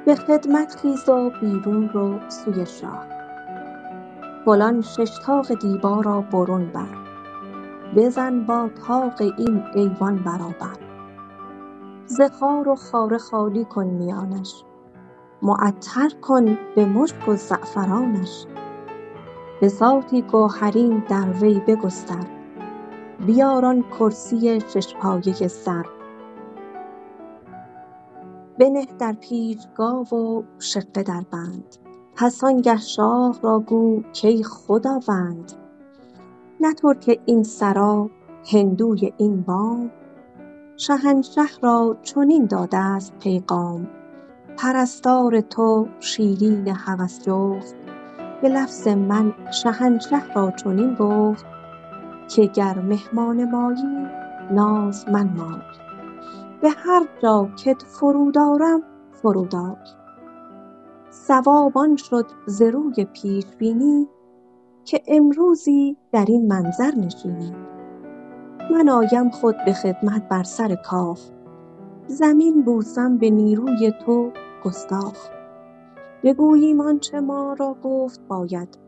به 0.06 0.14
خدمت 0.14 0.76
خیز 0.82 1.08
و 1.08 1.30
بیرون 1.40 1.88
رو 1.88 2.18
سوی 2.28 2.66
شاه. 2.66 3.06
فلان 4.44 4.80
شش 4.80 5.20
طاق 5.26 5.54
دیبا 5.54 6.00
را 6.00 6.20
برون 6.20 6.66
بر. 6.66 6.96
بزن 7.96 8.46
با 8.46 8.70
طاق 8.86 9.22
این 9.22 9.62
ایوان 9.74 10.16
برابر. 10.16 10.78
ز 12.06 12.20
خار 12.20 12.68
و 12.68 12.76
خاره 12.76 13.18
خالی 13.18 13.64
کن 13.64 13.86
میانش. 13.86 14.64
معطر 15.42 16.10
کن 16.22 16.58
به 16.76 16.86
مشک 16.86 17.28
و 17.28 17.36
زعفرانش. 17.36 18.46
بساطی 19.62 20.22
گوهرین 20.22 21.02
در 21.08 21.30
وی 21.30 21.60
بگستر. 21.60 22.26
بیار 23.26 23.64
آن 23.64 23.84
کرسی 23.98 24.60
شش 24.60 24.94
پایه 24.94 25.48
زر 25.48 25.97
بنه 28.58 28.86
در 28.98 29.12
پیچگاه 29.12 30.14
و 30.14 30.42
شقه 30.58 31.02
دربند 31.02 31.76
پس 32.16 32.44
آنگه 32.44 32.76
شاه 32.76 33.38
را 33.42 33.58
گو 33.58 34.02
کای 34.22 34.42
خداوند. 34.42 35.52
نه 36.60 36.74
ترک 36.74 37.20
این 37.26 37.42
سرا 37.42 38.10
هندوی 38.52 39.12
این 39.16 39.42
بام. 39.42 39.90
شهنشه 40.76 41.58
را 41.62 41.96
چنین 42.02 42.46
داده 42.46 42.98
ست 42.98 43.18
پیغام. 43.18 43.88
پرستار 44.56 45.40
تو 45.40 45.88
شیرین 46.00 46.68
هوس 46.68 47.22
جفت. 47.22 47.74
به 48.42 48.48
لفظ 48.48 48.88
من 48.88 49.34
شهنشه 49.62 50.32
را 50.32 50.50
چنین 50.50 50.94
گفت 50.94 51.46
که 52.28 52.46
گر 52.46 52.78
مهمان 52.78 53.50
مایی 53.50 54.06
ناز 54.50 55.08
منمای 55.08 55.60
به 56.62 56.70
هر 56.70 57.08
جا 57.22 57.48
کت 57.64 57.82
فرود 57.82 58.38
آرم 58.38 58.82
فرود 59.12 59.54
آی 59.54 59.74
صواب 61.10 61.78
آن 61.78 61.96
شد 61.96 62.26
ز 62.46 62.62
روی 62.62 63.04
پیش 63.04 63.44
بینی 63.58 64.08
که 64.84 65.02
امروزی 65.06 65.96
در 66.12 66.24
این 66.28 66.46
منظر 66.48 66.94
نشینی. 66.96 67.52
من 68.70 68.88
آیم 68.88 69.30
خود 69.30 69.56
به 69.66 69.72
خدمت 69.72 70.28
بر 70.28 70.42
سر 70.42 70.74
کاخ 70.74 71.20
زمین 72.06 72.62
بوسم 72.62 73.18
به 73.18 73.30
نیروی 73.30 73.92
تو 74.06 74.30
گستاخ. 74.64 75.28
بگوییم 76.22 76.80
آنچه 76.80 77.20
ما 77.20 77.56
را 77.58 77.76
گفت 77.82 78.20
باید 78.28 78.78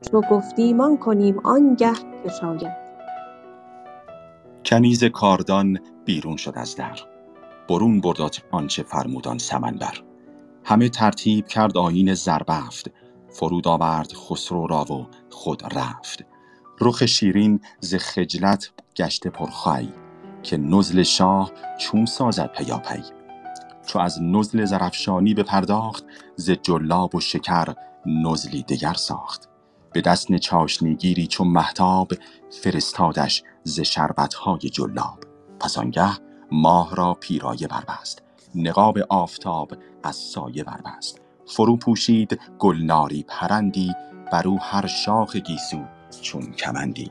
چو 0.00 0.20
گفتیم 0.30 0.80
آن 0.80 0.96
کنیم 0.96 1.38
آنگه 1.44 1.92
که 2.22 2.28
شاید. 2.40 2.82
کنیز 4.64 5.04
کاردان 5.04 5.78
بیرون 6.04 6.36
شد 6.36 6.52
از 6.56 6.76
در. 6.76 6.98
برون 7.68 8.00
برد 8.00 8.44
آنچه 8.50 8.82
فرمود 8.82 9.28
آن 9.28 9.38
سمنبر 9.38 9.98
همه 10.64 10.88
ترتیب 10.88 11.46
کرد 11.46 11.78
آیین 11.78 12.14
زربفت. 12.14 12.90
فرود 13.28 13.68
آورد 13.68 14.12
خسرو 14.12 14.66
را 14.66 14.84
و 14.84 15.06
خود 15.30 15.78
رفت. 15.78 16.24
رخ 16.80 17.06
شیرین 17.06 17.60
ز 17.80 17.94
خجلت 17.94 18.72
گشته 18.96 19.30
پرخوی 19.30 19.88
که 20.42 20.56
نزل 20.56 21.02
شاه 21.02 21.52
چون 21.78 22.06
سازد 22.06 22.52
پیاپی. 22.52 23.02
چو 23.86 23.98
از 23.98 24.22
نزل 24.22 24.64
زرافشانی 24.64 25.34
بپرداخت 25.34 26.04
ز 26.36 26.50
جلاب 26.50 27.14
و 27.14 27.20
شکر 27.20 27.74
نزلی 28.06 28.62
دگر 28.62 28.94
ساخت. 28.94 29.48
به 29.92 30.00
دست 30.00 30.36
چاشنیگیری 30.36 31.26
چون 31.26 31.48
مهتاب 31.48 32.12
فرستادش 32.62 33.42
ز 33.64 33.80
شربتهای 33.80 34.58
جلاب. 34.58 35.31
پس 35.62 35.78
آنگه 35.78 36.10
ماه 36.52 36.96
را 36.96 37.14
پیرایه 37.14 37.68
بربست 37.68 38.22
نقاب 38.54 38.98
آفتاب 39.08 39.72
از 40.02 40.16
سایه 40.16 40.64
بربست 40.64 41.20
فرو 41.46 41.76
پوشید 41.76 42.40
گلناری 42.58 43.24
پرندی 43.28 43.94
بر 44.32 44.48
او 44.48 44.58
هر 44.60 44.86
شاخ 44.86 45.36
گیسو 45.36 45.84
چون 46.22 46.52
کمندی. 46.52 47.10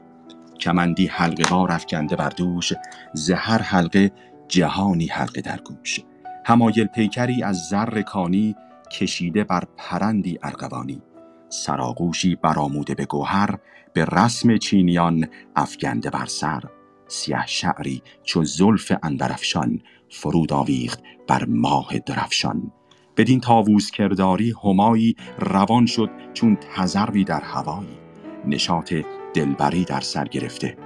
کمندی 0.60 1.08
حلقه 1.08 1.56
وار 1.56 1.72
افکنده 1.72 2.16
بر 2.16 2.30
دوش 2.30 2.74
ز 3.14 3.32
هر 3.32 3.62
حلقه 3.62 4.12
جهانی 4.48 5.08
حلقه 5.08 5.42
در 5.42 5.58
گوش. 5.62 6.00
حمایل 6.46 6.86
پیکری 6.86 7.44
از 7.44 7.58
زر 7.58 8.02
کانی 8.02 8.56
کشیده 8.92 9.44
بر 9.44 9.64
پرندی 9.78 10.40
ارغوانی. 10.44 11.02
سرآغوشی 11.50 12.36
برآموده 12.36 12.96
به 12.96 13.06
گوهر 13.06 13.58
به 13.94 14.06
رسم 14.06 14.58
چینیان 14.58 15.28
افگنده 15.56 16.10
بر 16.10 16.26
سر. 16.26 16.64
سیه 17.12 17.45
شعری 17.45 18.02
چو 18.24 18.43
زلف 18.43 18.91
عنبرافشان 19.04 19.82
فرود 20.10 20.54
آویخت 20.54 21.00
بر 21.28 21.45
ماه 21.45 22.00
درفشان 22.00 22.71
بدین 23.17 23.39
طاووس 23.39 23.91
کرداری 23.91 24.54
همایی 24.63 25.15
روان 25.39 25.86
شد 25.86 26.10
چون 26.34 26.56
تذروی 26.56 27.24
در 27.24 27.41
هوایی. 27.41 27.97
نشاط 28.45 28.93
دلبری 29.34 29.86
در 29.86 30.02
سر 30.02 30.26
گرفته 30.26 30.78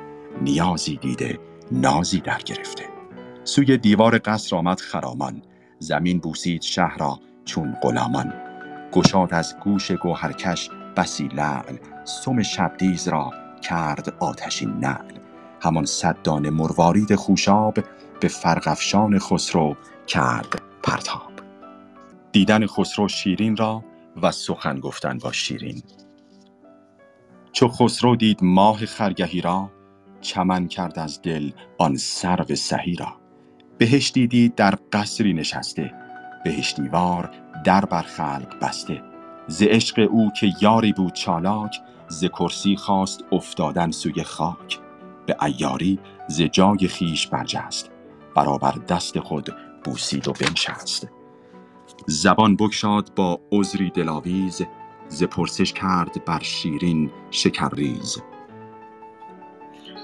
نیازی 0.42 0.98
دیده 0.98 1.40
نازی 1.72 2.20
در 2.20 2.40
گرفته. 2.46 2.84
سوی 3.44 3.78
دیوار 3.78 4.20
قصر 4.26 4.56
آمد 4.56 4.80
خرامان 4.80 5.42
زمین 5.80 6.20
بوسید 6.20 6.62
شهر 6.62 6.98
را 6.98 7.20
چون 7.46 7.76
غلامان. 7.84 8.34
گشاد 8.92 9.34
از 9.34 9.56
گوش 9.64 9.92
گوهرکش 9.92 10.70
بسی 10.98 11.28
لعل 11.28 11.78
سم 12.04 12.42
شبدیز 12.42 13.08
را 13.08 13.32
کرد 13.62 14.14
آتشین 14.20 14.70
نعل. 14.70 15.25
همان 15.66 15.86
صد 15.86 16.22
دانه 16.24 16.50
مروارید 16.50 17.16
خوشاب 17.16 17.80
به 18.20 18.28
فرقافشان 18.28 19.20
خسرو 19.20 19.76
کرد 20.08 20.62
پرتاب. 20.84 21.32
دیدن 22.32 22.68
خسرو 22.68 23.08
شیرین 23.08 23.58
را 23.58 23.84
و 24.22 24.32
سخن 24.32 24.80
گفتن 24.80 25.18
با 25.18 25.32
شیرین. 25.32 25.84
چو 27.52 27.68
خسرو 27.68 28.16
دید 28.16 28.40
ماه 28.42 28.86
خرگهی 28.86 29.42
را 29.42 29.72
چمن 30.22 30.68
کرد 30.68 31.00
از 31.00 31.22
دل 31.22 31.52
آن 31.78 31.98
سرو 31.98 32.56
سهی 32.56 32.96
را. 32.96 33.16
بهشتی 33.78 34.28
دید 34.28 34.56
در 34.56 34.76
قصری 34.94 35.34
نشسته 35.34 35.94
بهشتی 36.44 36.88
وار 36.88 37.32
در 37.64 37.86
بر 37.86 38.02
خلق 38.02 38.60
بسته. 38.62 39.02
ز 39.48 39.64
عشق 39.64 40.08
او 40.12 40.32
که 40.32 40.54
یاری 40.62 40.94
بود 40.94 41.14
چالاک 41.14 41.82
ز 42.08 42.26
کرسی 42.26 42.76
خواست 42.76 43.24
افتادن 43.32 43.92
سوی 43.92 44.24
خاک. 44.24 44.85
به 45.26 45.36
عیاری 45.40 46.00
ز 46.28 46.42
جای 46.42 46.88
خویش 46.88 47.28
برجست. 47.28 47.92
برابر 48.36 48.72
دست 48.72 49.20
خود 49.20 49.56
بوسید 49.84 50.28
و 50.28 50.34
بنشست. 50.34 51.08
زبان 52.08 52.56
بگشاد 52.56 53.12
با 53.16 53.40
عذری 53.52 53.90
دلاویز 53.90 54.62
ز 55.08 55.24
پرسش 55.24 55.74
کرد 55.74 56.26
بر 56.26 56.40
شیرین 56.40 57.12
شکرریز. 57.32 58.22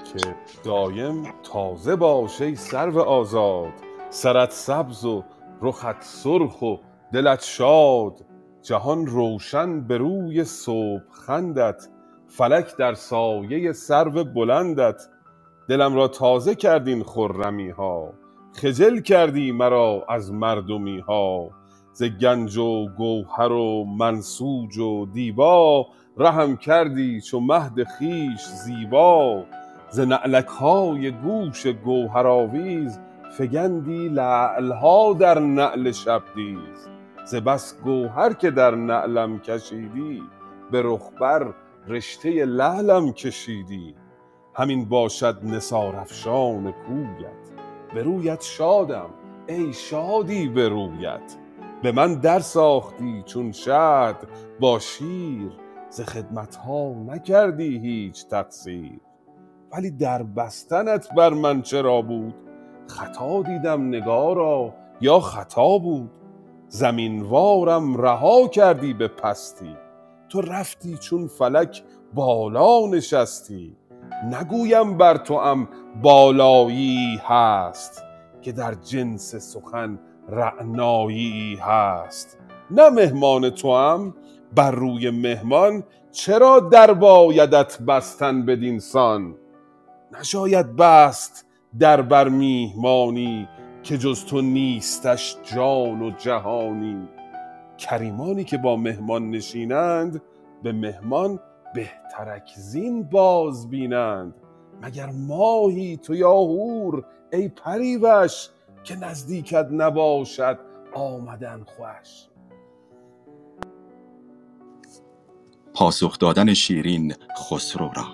که 0.04 0.36
دایم 0.64 1.34
تازه 1.42 1.96
باش 1.96 2.40
ای 2.40 2.56
سرو 2.56 2.98
آزاد 3.00 3.72
سرت 4.10 4.50
سبز 4.50 5.04
و 5.04 5.24
رخت 5.62 6.02
سرخ 6.02 6.62
و 6.62 6.76
دلت 7.12 7.42
شاد. 7.42 8.24
جهان 8.62 9.06
روشن 9.06 9.80
به 9.80 9.98
روی 9.98 10.44
صبح 10.44 11.10
خندت 11.10 11.88
فلک 12.28 12.76
در 12.76 12.94
سایه 12.94 13.72
سرو 13.72 14.24
بلندت. 14.24 15.02
دلم 15.72 15.94
را 15.94 16.08
تازه 16.08 16.54
کرد 16.54 16.88
این 16.88 17.02
خرمی 17.02 17.70
ها 17.70 18.12
خجل 18.52 19.00
کردی 19.00 19.52
مرا 19.52 20.04
از 20.08 20.32
مردمی 20.32 21.00
ها 21.00 21.50
ز 21.92 22.02
گنج 22.02 22.56
و 22.56 22.88
گوهر 22.88 23.52
و 23.52 23.84
منسوج 23.84 24.78
و 24.78 25.06
دیبا 25.06 25.86
رهم 26.18 26.56
کردی 26.56 27.20
چو 27.20 27.40
مهد 27.40 27.84
خویش 27.84 28.40
زیبا. 28.40 29.44
ز 29.90 30.00
نعلک 30.00 30.46
های 30.46 31.10
گوش 31.10 31.66
گوهرآویز 31.66 32.98
فگندی 33.38 34.08
لعل 34.08 34.72
ها 34.72 35.12
در 35.12 35.38
نعل 35.38 35.90
شبدیز 35.90 36.88
ز 37.24 37.34
بس 37.34 37.80
گوهر 37.84 38.32
که 38.32 38.50
در 38.50 38.74
نعلم 38.74 39.38
کشیدی 39.38 40.22
به 40.70 40.82
رخ 40.84 41.10
رشته 41.88 42.44
لعلم 42.44 43.12
کشیدی. 43.12 44.01
همین 44.54 44.84
باشد 44.84 45.38
نثار 45.42 45.96
افشان 45.96 46.72
کویت. 46.72 47.50
به 47.94 48.02
رویت 48.02 48.42
شادم 48.42 49.10
ای 49.48 49.72
شادی 49.72 50.48
به 50.48 50.68
رویت. 50.68 51.36
به 51.82 51.92
من 51.92 52.14
در 52.14 52.40
ساختی 52.40 53.22
چون 53.26 53.52
شهد 53.52 54.16
با 54.60 54.78
شیر 54.78 55.50
ز 55.90 56.00
خدمت 56.00 56.56
ها 56.56 56.94
نکردی 57.06 57.78
هیچ 57.78 58.26
تقصیر. 58.26 59.00
ولی 59.72 59.90
در 59.90 60.22
بستنت 60.22 61.08
بر 61.16 61.30
من 61.30 61.62
چرا 61.62 62.02
بود؟ 62.02 62.34
خطا 62.86 63.42
دیدم 63.42 63.88
نگارا 63.88 64.74
یا 65.00 65.20
خطا 65.20 65.78
بود؟ 65.78 66.10
زمین 66.68 67.22
وارم 67.22 67.96
رها 67.96 68.48
کردی 68.48 68.94
به 68.94 69.08
پستی. 69.08 69.76
تو 70.28 70.40
رفتی 70.40 70.96
چون 70.96 71.26
فلک 71.26 71.82
بالا 72.14 72.86
نشستی. 72.86 73.76
نگویم 74.30 74.96
بر 74.96 75.16
توام 75.16 75.68
بالایی 76.02 77.20
هست 77.24 78.02
که 78.42 78.52
در 78.52 78.74
جنس 78.74 79.34
سخن 79.36 79.98
رعنایی 80.28 81.58
هست. 81.60 82.38
نه 82.70 82.90
مهمان 82.90 83.50
تو 83.50 83.76
هم 83.76 84.14
بر 84.54 84.70
روی 84.70 85.10
مهمان 85.10 85.82
چرا 86.12 86.60
در 86.60 86.94
بایدت 86.94 87.78
بستن 87.82 88.46
بدین 88.46 88.78
سان؟ 88.78 89.34
نشاید 90.20 90.76
بست 90.76 91.46
در 91.78 92.02
بر 92.02 92.28
میهمانی 92.28 93.48
که 93.82 93.98
جز 93.98 94.24
تو 94.24 94.40
نیستش 94.40 95.36
جان 95.54 96.02
و 96.02 96.10
جهانی. 96.10 97.08
کریمانی 97.78 98.44
که 98.44 98.58
با 98.58 98.76
مهمان 98.76 99.30
نشینند 99.30 100.22
به 100.62 100.72
مهمان 100.72 101.40
بهترک 101.74 102.52
زین 102.56 103.02
باز 103.02 103.70
بینند. 103.70 104.34
مگر 104.82 105.10
ماهی 105.10 105.96
تو 105.96 106.14
یا 106.14 106.32
هور 106.32 107.04
ای 107.32 107.48
پریوش 107.48 108.48
که 108.84 108.96
نزدیکت 108.96 109.68
نباشد 109.70 110.58
آمدن 110.94 111.64
خوش؟ 111.64 112.28
پاسخ 115.74 116.18
دادن 116.18 116.54
شیرین 116.54 117.14
خسرو 117.38 117.90
را. 117.96 118.04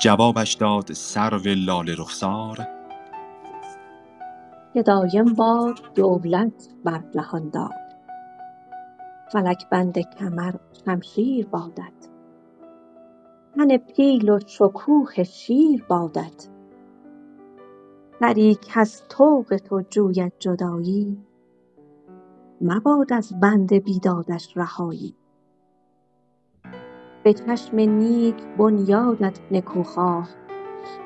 جوابش 0.00 0.54
داد 0.54 0.92
سرو 0.92 1.40
لاله 1.44 1.94
رخسار. 1.94 2.66
که 4.74 4.82
دایم 4.82 5.34
باد 5.34 5.80
دولت 5.94 6.68
بر 6.84 7.02
جهان 7.14 7.50
دار. 7.50 7.74
فلک 9.32 9.68
بند 9.68 9.98
کمر 9.98 10.54
شمشیر 10.84 11.46
بادت. 11.46 12.07
تن 13.58 13.76
پیل 13.76 14.30
و 14.30 14.38
شکوه 14.46 15.22
شیر 15.22 15.84
بادت. 15.88 16.48
پری 18.20 18.58
کز 18.62 19.02
طوق 19.08 19.56
تو 19.56 19.82
جوید 19.90 20.32
جدایی. 20.38 21.18
مباد 22.60 23.12
از 23.12 23.40
بند 23.40 23.74
بیدادش 23.74 24.56
رهایی. 24.56 25.14
به 27.24 27.32
چشم 27.32 27.76
نیک 27.76 28.36
بنیادت 28.58 29.38
نکوخواه 29.50 30.28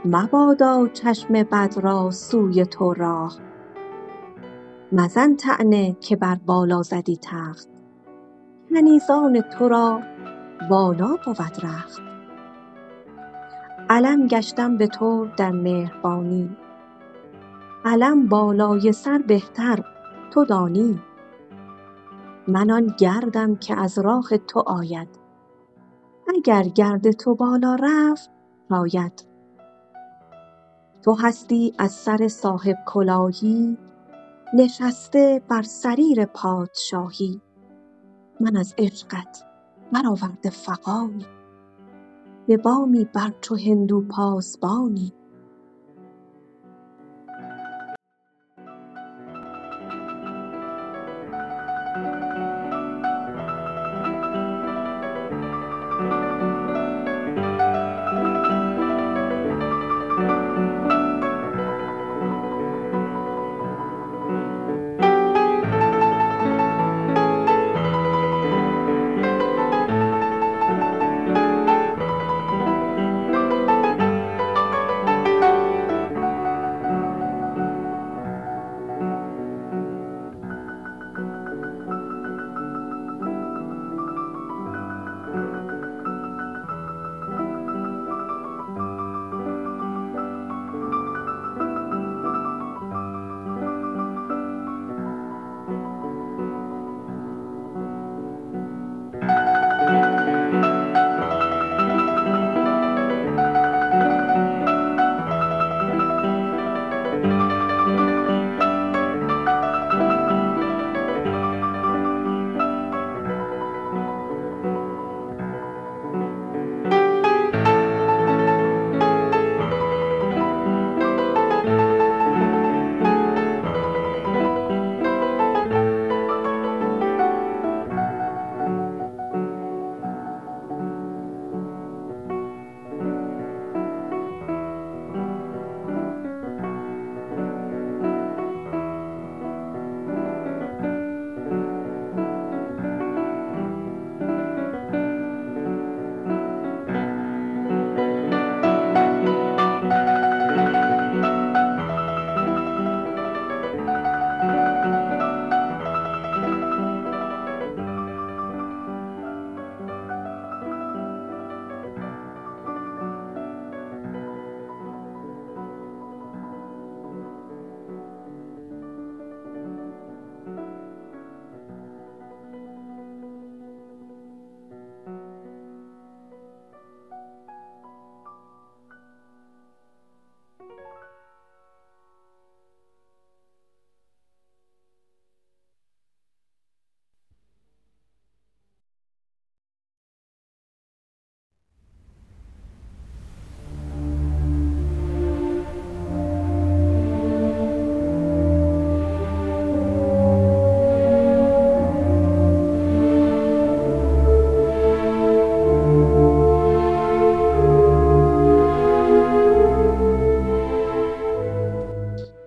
مبادا 0.04 0.88
چشم 0.88 1.32
بد 1.32 1.74
را 1.76 2.10
سوی 2.10 2.66
تو 2.66 2.94
راه. 2.94 3.38
مزن 4.92 5.36
طعنه 5.36 5.96
که 6.00 6.16
بر 6.16 6.38
بالا 6.46 6.82
زدی 6.82 7.18
تخت. 7.22 7.68
کنیزان 8.70 9.40
تو 9.40 9.68
را 9.68 10.00
بالا 10.70 11.16
بود 11.26 11.64
رخت. 11.64 12.11
علم 13.92 14.26
گشتم 14.26 14.76
به 14.76 14.86
تو 14.86 15.28
در 15.36 15.50
مهربانی. 15.50 16.56
علم 17.84 18.28
بالای 18.28 18.92
سر 18.92 19.18
بهتر 19.18 19.84
تو 20.30 20.44
دانی. 20.44 21.02
من 22.48 22.70
آن 22.70 22.94
گردم 22.98 23.56
که 23.56 23.80
از 23.80 23.98
راه 23.98 24.28
تو 24.48 24.60
آید. 24.66 25.08
اگر 26.36 26.62
گرد 26.62 27.10
تو 27.10 27.34
بالا 27.34 27.76
رفت 27.82 28.30
شاید 28.68 29.26
تو 31.02 31.14
هستی 31.14 31.74
از 31.78 31.92
سر 31.92 32.28
صاحب 32.28 32.76
کلاهی 32.86 33.78
نشسته 34.54 35.42
بر 35.48 35.62
سریر 35.62 36.24
پادشاهی. 36.24 37.40
من 38.40 38.56
از 38.56 38.74
عشقت 38.78 39.44
برآورده 39.92 40.50
فغانی. 40.50 41.41
به 42.46 42.56
بامی 42.56 43.04
بر 43.14 43.32
چو 43.40 43.56
هندو 43.56 44.00
پاسبانی 44.10 45.12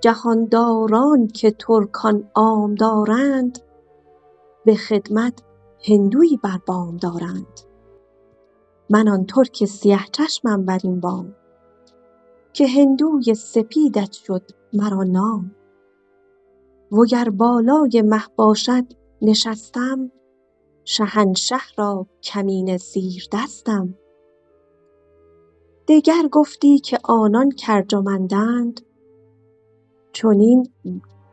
جهانداران 0.06 1.28
که 1.28 1.52
ترکان 1.52 2.30
عام 2.36 2.76
دارند 2.76 3.60
به 4.66 4.76
خدمت 4.76 5.44
هندویی 5.88 6.40
بر 6.44 6.60
بام 6.68 6.98
دارند. 6.98 7.60
من 8.90 9.08
آن 9.08 9.26
ترک 9.26 9.66
سیه 9.66 10.00
چشمم 10.12 10.66
بر 10.66 10.80
این 10.84 11.00
بام 11.00 11.36
که 12.54 12.68
هندوی 12.68 13.36
سپیدت 13.36 14.12
شد 14.12 14.52
مرا 14.74 15.04
نام. 15.04 15.56
وگر 16.92 17.30
بالای 17.30 18.02
مه 18.06 18.24
باشد 18.36 18.86
نشستم 19.22 20.12
شهنشه 20.84 21.60
را 21.78 22.08
کمینه 22.24 22.78
زیر 22.78 23.28
دستم. 23.32 23.96
دگر 25.88 26.28
گفتی 26.32 26.80
که 26.80 26.98
آنان 27.04 27.52
کارجمندند 27.68 28.85
چنین 30.16 30.70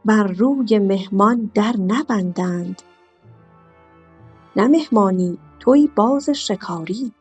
بر 0.05 0.27
روی 0.27 0.79
مهمان 0.79 1.51
در 1.55 1.75
نبندند. 1.79 2.83
نه 4.57 4.67
مهمانی 4.67 5.39
تویی 5.59 5.91
باز 5.97 6.31
شکاری. 6.31 7.13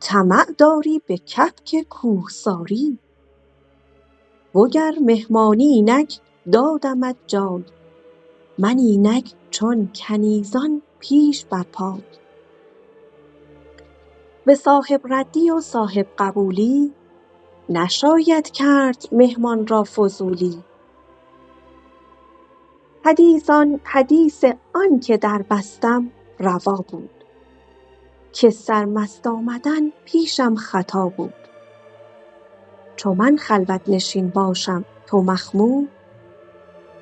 طمع 0.00 0.44
داری 0.58 1.02
به 1.06 1.16
کبک 1.16 1.86
کوهساری. 1.90 2.98
وگر 4.54 4.94
مهمانی 5.00 5.64
اینک 5.64 6.20
دادمت 6.52 7.16
جای 7.26 7.62
من 8.58 8.78
اینک 8.78 9.32
چون 9.50 9.88
کنیزان 9.94 10.82
پیش 10.98 11.44
بر 11.44 11.66
پای 11.72 12.02
به 14.44 14.54
صاحب 14.54 15.00
ردی 15.04 15.50
و 15.50 15.60
صاحب 15.60 16.06
قبولی 16.18 16.92
نشاید 17.70 18.50
کرد 18.50 19.02
مهمان 19.12 19.66
را 19.66 19.84
فضولی. 19.84 20.64
حدیث 23.84 24.44
آنکه 24.74 25.16
دربستم 25.16 26.10
روا 26.38 26.84
بود. 26.88 27.10
که 28.32 28.50
سرمست 28.50 29.26
آمدن 29.26 29.90
پیشم 30.04 30.54
خطا 30.54 31.08
بود. 31.08 31.34
چو 32.96 33.14
من 33.14 33.36
خلوت 33.36 33.80
نشین 33.88 34.28
باشم 34.28 34.84
تو 35.06 35.22
مخمور. 35.22 35.88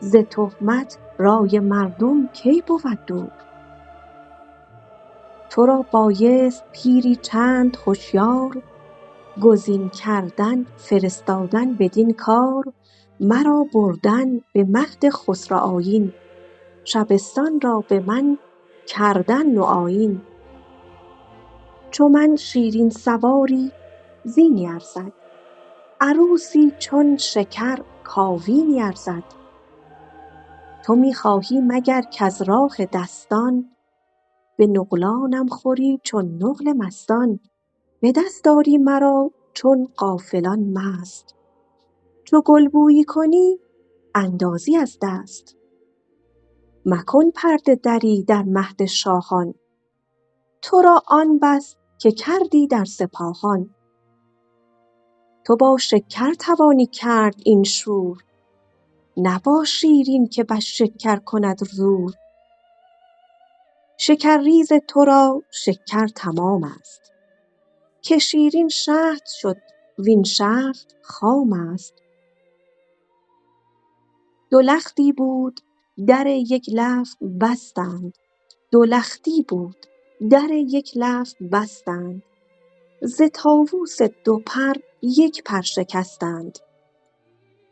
ز 0.00 0.16
تهمت 0.16 0.98
رای 1.18 1.58
مردم 1.60 2.28
کی 2.28 2.62
بود 2.66 3.06
دور؟ 3.06 3.30
تو 5.50 5.66
را 5.66 5.84
بایست 5.90 6.64
پیری 6.72 7.16
چند 7.16 7.76
هشیار. 7.86 8.62
گزین 9.42 9.88
کردن 9.88 10.64
فرستادن 10.76 11.74
بدین 11.74 12.12
کار 12.12 12.64
مرا 13.20 13.66
بردن 13.74 14.38
به 14.54 14.64
مهد 14.64 15.10
خسروآیین 15.10 16.12
شبستان 16.84 17.60
را 17.60 17.84
به 17.88 18.00
من 18.00 18.38
کردن 18.86 19.46
نوآیین 19.46 20.22
چو 21.90 22.08
من 22.08 22.36
شیرین 22.36 22.90
سواری 22.90 23.72
زینی 24.24 24.66
ارزد. 24.68 25.12
عروسی 26.00 26.72
چون 26.78 27.16
شکر 27.16 27.78
کاوینی 28.04 28.82
ارزد. 28.82 29.24
تو 30.84 30.94
می 30.94 31.14
خواهی 31.14 31.60
مگر 31.60 32.02
کز 32.12 32.42
راه 32.42 32.76
دستان؟ 32.92 33.70
به 34.56 34.66
نقلانم 34.66 35.46
خوری 35.46 36.00
چون 36.04 36.38
نقل 36.42 36.72
مستان. 36.72 37.40
به 38.00 38.12
دست 38.12 38.46
آری 38.46 38.78
مرا 38.78 39.30
چون 39.52 39.88
غافلان 39.98 40.60
مست. 40.72 41.34
چو 42.24 42.42
گل 42.46 42.68
بویی 42.68 43.04
کنی 43.04 43.58
اندازی 44.14 44.76
از 44.76 44.98
دست. 45.02 45.56
مکن 46.86 47.30
پرده 47.30 47.74
دری 47.74 48.22
در 48.22 48.42
مهد 48.42 48.84
شاهان. 48.84 49.54
تو 50.62 50.82
را 50.82 51.02
آن 51.08 51.38
بس 51.42 51.76
که 51.98 52.12
کردی 52.12 52.66
در 52.66 52.84
سپاهان. 52.84 53.70
تو 55.44 55.56
با 55.56 55.76
شکر 55.78 56.34
توانی 56.34 56.86
کرد 56.86 57.36
این 57.44 57.64
شور. 57.64 58.24
نه 59.16 59.40
با 59.44 59.64
شیرین 59.64 60.28
که 60.28 60.44
بس 60.44 60.62
شکر 60.62 61.16
کند 61.16 61.64
زور. 61.64 62.12
شکرریز 63.98 64.72
تو 64.88 65.04
را 65.04 65.42
شکر 65.50 66.06
تمام 66.06 66.64
است. 66.64 67.12
که 68.08 68.18
شیرین 68.18 68.68
شهد 68.68 69.26
شد 69.26 69.56
وین 69.98 70.22
شهد 70.22 70.92
خام 71.02 71.52
است. 71.52 71.94
دو 74.50 74.60
لختی 74.60 75.12
بود 75.12 75.60
در 76.06 76.26
یک 76.26 76.70
لخت 76.72 77.18
بستند. 77.40 78.18
دو 78.72 78.84
لختی 78.84 79.44
بود 79.48 79.86
در 80.30 80.50
یک 80.50 80.92
لخت 80.96 81.36
بستند. 81.52 82.22
ز 83.02 83.22
طاووس 83.32 83.98
دو 84.24 84.42
پر 84.46 84.74
یک 85.02 85.42
پر 85.44 85.60
شکستند. 85.60 86.58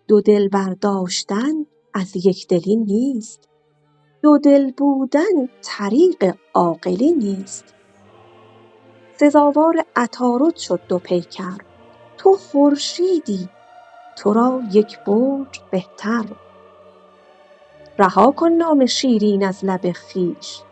دو 0.09 0.20
دل 0.20 0.49
برداشتن 0.49 1.66
از 1.94 2.27
یکدلی 2.27 2.77
نیست. 2.77 3.49
دو 4.22 4.38
دل 4.38 4.70
بودن 4.70 5.49
طریق 5.62 6.35
عاقلی 6.55 7.12
نیست. 7.12 7.75
سزاوار 9.20 9.74
عطارد 9.96 10.57
شد 10.57 10.81
دو 10.88 10.98
پیکر. 10.98 11.59
تو 12.18 12.33
خورشیدی 12.37 13.48
تو 14.16 14.33
را 14.33 14.62
یک 14.72 14.98
برج 15.05 15.61
بهتر. 15.70 16.24
رها 17.98 18.33
کن 18.33 18.48
نام 18.52 18.87
شیرین 18.87 19.44
از 19.46 19.64
لب 19.64 19.92
خویش 19.92 20.62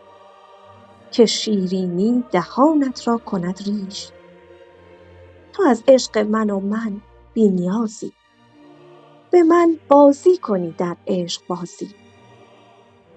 که 1.11 1.25
شیرینی 1.25 2.23
دهانت 2.31 3.07
را 3.07 3.17
کند 3.17 3.59
ریش. 3.67 4.09
تو 5.53 5.63
از 5.63 5.83
عشق 5.87 6.17
من 6.17 6.49
و 6.49 6.59
من 6.59 7.01
بی 7.33 7.49
نیازی 7.49 8.13
به 9.31 9.43
من 9.43 9.79
بازی 9.89 10.37
کنی 10.37 10.71
در 10.71 10.97
عشقبازی 11.07 11.95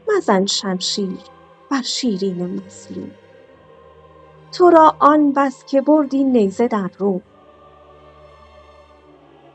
مزن 0.08 0.46
شمشیر 0.46 1.18
بر 1.70 1.82
شیرین 1.82 2.46
مظلوم 2.46 3.12
تو 4.52 4.70
را 4.70 4.96
آن 5.00 5.32
بس 5.32 5.64
که 5.64 5.80
بردی 5.80 6.24
نیزه 6.24 6.68
در 6.68 6.90
روم 6.98 7.22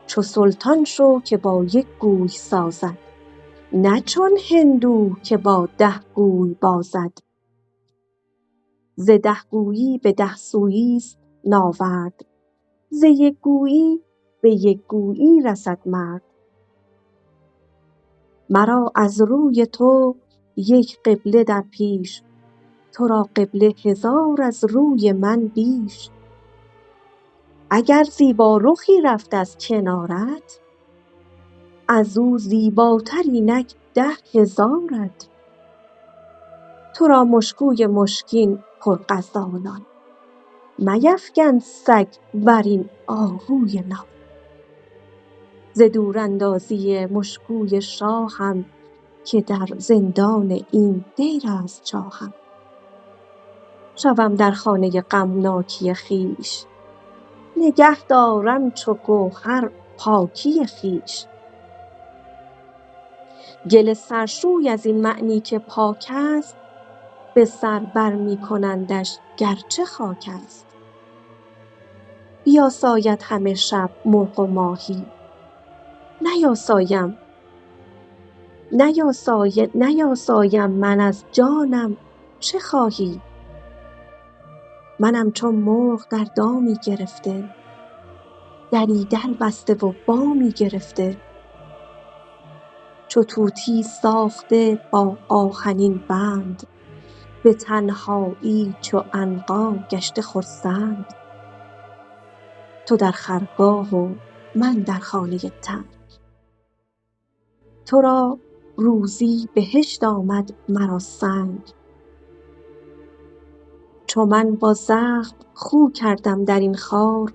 چو 0.06 0.22
سلطان 0.22 0.84
شو 0.84 1.20
که 1.20 1.36
با 1.36 1.64
یک 1.64 1.86
گوی 2.00 2.28
سازد 2.28 2.98
نه 3.72 4.00
چون 4.00 4.38
هندو 4.50 5.10
که 5.22 5.36
با 5.36 5.68
ده 5.78 6.00
گوی 6.14 6.54
بازد. 6.60 7.12
ز 8.96 9.10
ده 9.10 9.42
گویی 9.50 9.98
به 9.98 10.12
ده 10.12 10.36
سوییست 10.36 11.18
ناورد 11.44 12.26
ز 12.90 13.02
یک 13.04 13.40
گویی 13.40 14.00
به 14.42 14.50
یک 14.50 14.86
گویی 14.88 15.42
رسد 15.42 15.78
مرد. 15.86 16.22
مرا 18.50 18.92
از 18.94 19.20
روی 19.20 19.66
تو 19.66 20.16
یک 20.56 20.98
قبله 21.04 21.44
در 21.44 21.64
پیش 21.70 22.22
تو 22.94 23.08
را 23.08 23.28
قبله 23.36 23.74
هزار 23.84 24.42
از 24.42 24.64
روی 24.64 25.12
من 25.12 25.46
بیش. 25.46 26.10
اگر 27.70 28.04
زیبارخی 28.04 29.00
رفت 29.04 29.34
از 29.34 29.56
کنارت 29.60 30.60
ازو 31.88 32.38
زیباتر 32.38 33.22
اینک 33.24 33.74
ده 33.94 34.10
هزارت. 34.34 35.28
تو 36.94 37.08
را 37.08 37.24
مشکوی 37.24 37.86
مشکین 37.86 38.58
پرغزالان 38.80 39.86
میفگن 40.78 41.58
سگ 41.58 42.08
بر 42.34 42.62
این 42.62 42.90
آهوی 43.06 43.82
نال 43.88 44.06
ز 45.72 45.82
دوراندازی 45.82 47.06
مشکوی 47.06 47.82
شاهم 47.82 48.64
که 49.24 49.40
در 49.40 49.66
زندان 49.78 50.64
این 50.70 51.04
دیرست 51.16 51.84
چاهم 51.84 52.34
شوم 53.96 54.34
در 54.34 54.50
خانه 54.50 55.00
غمناکی 55.00 55.94
خویش. 55.94 56.64
نگه 57.56 58.04
دارم 58.08 58.70
چو 58.70 58.94
گوهر 58.94 59.70
پاکی 59.98 60.66
خویش. 60.66 61.26
گل 63.70 63.94
سرشوی 63.94 64.68
ازین 64.68 65.00
معنی 65.00 65.40
که 65.40 65.58
پاک 65.58 66.12
است 66.14 66.56
به 67.34 67.44
سر 67.44 67.78
بر 67.78 68.12
می 68.12 68.36
کنندش 68.36 69.18
گرچه 69.36 69.84
خاک 69.84 70.30
است. 70.44 70.66
بیاساید 72.44 73.22
همه 73.22 73.54
شب 73.54 73.90
مرغ 74.04 74.40
و 74.40 74.46
ماهی. 74.46 75.06
نیاسایم 76.20 77.18
من 80.70 81.00
از 81.00 81.24
جانم 81.32 81.96
چه 82.40 82.58
خواهی؟ 82.58 83.20
منم 85.00 85.32
چون 85.32 85.54
مرغ 85.54 86.08
در 86.10 86.26
دامی 86.36 86.76
گرفته. 86.86 87.44
دری 88.70 89.04
در 89.04 89.34
بسته 89.40 89.74
و 89.74 89.92
بامی 90.06 90.50
گرفته. 90.50 91.16
چو 93.08 93.24
طوطی 93.24 93.82
ساخته 93.82 94.80
با 94.90 95.16
آهنین 95.28 96.04
بند 96.08 96.66
به 97.44 97.54
تنهایی 97.54 98.74
چو 98.80 99.02
عنقا 99.12 99.78
گشته 99.90 100.22
خرسند. 100.22 101.06
تو 102.86 102.96
در 102.96 103.10
خرگاه 103.10 103.94
و 103.94 104.14
من 104.54 104.74
در 104.74 104.98
خانه 104.98 105.38
تنگ 105.38 105.84
تو 107.86 108.00
را 108.00 108.38
روزی 108.76 109.48
بهشت 109.54 110.04
آمد 110.04 110.52
مرا 110.68 110.98
سنگ. 110.98 111.60
چو 114.14 114.24
من 114.24 114.54
با 114.54 114.72
زخم 114.72 115.36
خو 115.54 115.90
کردم 115.90 116.44
در 116.44 116.60
این 116.60 116.74
خار 116.74 117.34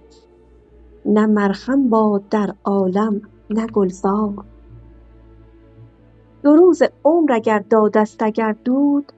نه 1.05 1.25
مرهم 1.25 1.89
باد 1.89 2.29
در 2.29 2.55
عالم 2.63 3.21
نه 3.49 3.67
گلزار. 3.67 4.45
دو 6.43 6.55
روز 6.55 6.81
عمر 7.05 7.31
اگر 7.31 7.59
دادست 7.59 8.23
اگر 8.23 8.51
دود 8.51 9.11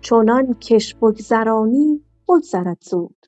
چنان 0.00 0.54
کش 0.54 0.94
بگذرانی 0.94 2.04
بگذرد 2.28 2.78
زود. 2.80 3.26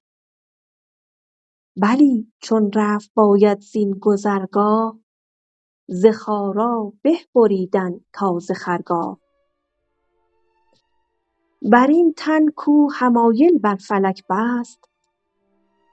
بلی 1.77 2.33
چون 2.39 2.71
رفت 2.75 3.11
باید 3.15 3.61
زین 3.61 3.91
گذرگاه 4.01 4.99
ز 5.89 6.07
به 7.03 7.13
بریدن 7.35 8.01
تا 8.13 8.39
ز 8.39 8.51
خرگاه. 8.51 9.20
بر 11.63 11.87
این 11.87 12.15
تن 12.17 12.49
کو 12.57 12.89
حمایل 12.93 13.59
بر 13.59 13.75
فلک 13.75 14.25
بست 14.31 14.85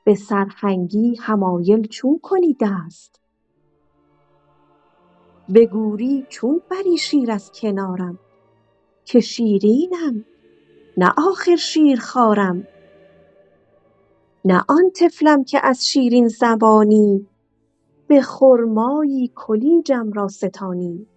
به 0.04 0.16
سرهنگی 0.16 1.16
حمایل 1.16 1.88
چون 1.88 2.20
کنی 2.24 2.58
دست. 2.62 3.22
به 5.50 5.66
گوری 5.66 6.26
چون 6.30 6.62
بری 6.72 6.98
شیر 6.98 7.32
از 7.32 7.52
کنارم 7.52 8.20
که 9.06 9.20
شیرینم 9.20 10.26
نه 10.98 11.14
آخر 11.18 11.56
شیرخوارم 11.56 12.68
نه 14.46 14.64
آن 14.70 14.92
طفلم 14.96 15.44
که 15.44 15.60
از 15.64 15.88
شیرین 15.88 16.28
زبانی 16.28 17.28
به 18.08 18.22
خرمایی 18.22 19.32
کلیجم 19.36 20.12
را 20.14 20.28
ستانی. 20.28 21.08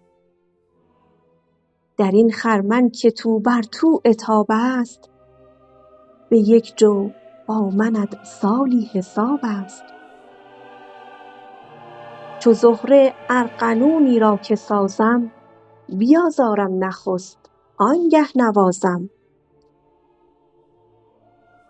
در 1.97 2.11
این 2.11 2.31
خرمن 2.31 2.89
که 2.89 3.11
تو 3.11 3.39
بر 3.39 3.61
تو 3.61 4.01
عتاب 4.05 4.47
است. 4.49 5.09
به 6.29 6.37
یک 6.37 6.77
جو 6.77 7.09
با 7.47 7.69
منت 7.69 8.23
سالی 8.23 8.89
حساب 8.93 9.39
است. 9.43 9.83
چو 12.39 12.53
زهره 12.53 13.13
ارغنونی 13.29 14.19
را 14.19 14.37
که 14.37 14.55
سازم 14.55 15.31
بیازارم 15.89 16.83
نخست 16.83 17.39
آنگه 17.77 18.25
نوازم. 18.35 19.09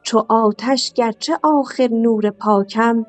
چو 0.03 0.25
آتش 0.29 0.93
گرچه 0.93 1.37
آخر 1.43 1.87
نور 1.87 2.29
پاکم 2.29 3.05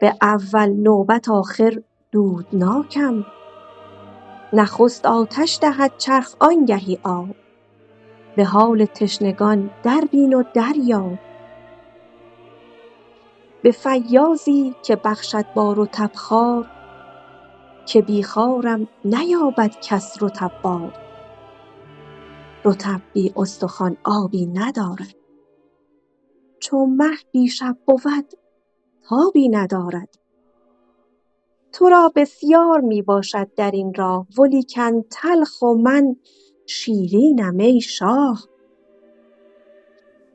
به 0.00 0.14
اول 0.22 0.68
نوبت 0.68 1.28
آخر 1.28 1.82
دودناکم. 2.10 3.24
نخست 4.54 5.06
آتش 5.06 5.58
دهد 5.62 5.92
چرخ 5.98 6.34
آنگهی 6.40 6.98
آب. 7.02 7.34
به 8.36 8.44
حال 8.44 8.84
تشنگان 8.84 9.70
دربین 9.82 10.34
و 10.34 10.42
دریاب 10.54 11.18
به 13.62 13.70
فیاضی 13.70 14.74
که 14.82 14.96
بخشد 14.96 15.44
با 15.54 15.72
رطب 15.72 16.10
خوار 16.14 16.66
که 17.86 18.02
بی 18.02 18.22
خارم 18.22 18.88
نیابد 19.04 19.76
کس 19.82 20.22
رطب 20.22 20.52
وار 20.64 20.92
رطب 22.64 23.00
بی 23.12 23.32
استخوان 23.36 23.96
آبی 24.04 24.46
ندارد. 24.46 25.14
چو 26.60 26.86
مه 26.86 27.16
بی 27.32 27.48
شب 27.48 27.76
بود 27.86 28.34
تابی 29.08 29.48
ندارد. 29.48 30.18
تو 31.74 31.88
را 31.88 32.12
بسیار 32.16 32.80
می 32.80 33.02
باشد 33.02 33.48
در 33.56 33.70
این 33.70 33.94
راه 33.94 34.26
ولیکن 34.38 35.02
تلخ 35.02 35.62
و 35.62 35.74
من 35.74 36.16
شیرینم 36.66 37.56
ای 37.58 37.80
شاه. 37.80 38.44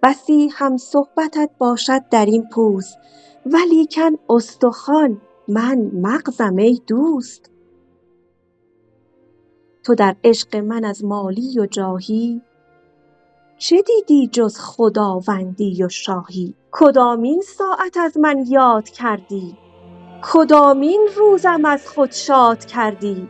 بسی 0.03 0.49
هم 0.53 0.77
صحبتت 0.77 1.49
باشد 1.57 2.01
در 2.11 2.25
این 2.25 2.49
پوست 2.49 2.97
ولیکن 3.45 4.11
استخوان 4.29 5.21
من 5.47 5.91
مغزم 5.93 6.55
ای 6.55 6.81
دوست. 6.87 7.51
تو 9.83 9.95
در 9.95 10.15
عشق 10.23 10.55
من 10.55 10.85
از 10.85 11.05
مالی 11.05 11.59
و 11.59 11.65
جاهی 11.65 12.41
چه 13.57 13.81
دیدی 13.81 14.27
جز 14.27 14.57
خداوندی 14.57 15.83
و 15.83 15.89
شاهی؟ 15.89 16.55
کدامین 16.71 17.41
ساعت 17.41 17.97
از 17.97 18.17
من 18.17 18.45
یاد 18.47 18.89
کردی؟ 18.89 19.68
کدامین 20.21 21.07
روزم 21.15 21.65
از 21.65 21.87
خود 21.87 22.11
شاد 22.11 22.65
کردی؟ 22.65 23.27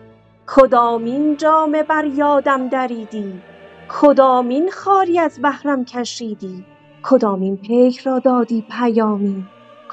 کدامین 0.47 1.37
جامه 1.37 1.83
بر 1.83 2.05
یادم 2.05 2.67
دریدی؟ 2.67 3.41
کدامین 3.89 4.71
خواری 4.71 5.19
از 5.19 5.41
بهرم 5.41 5.85
کشیدی؟ 5.85 6.65
کدامین 7.03 7.57
پیک 7.57 7.99
را 7.99 8.19
دادی 8.19 8.65
پیامی؟ 8.69 9.45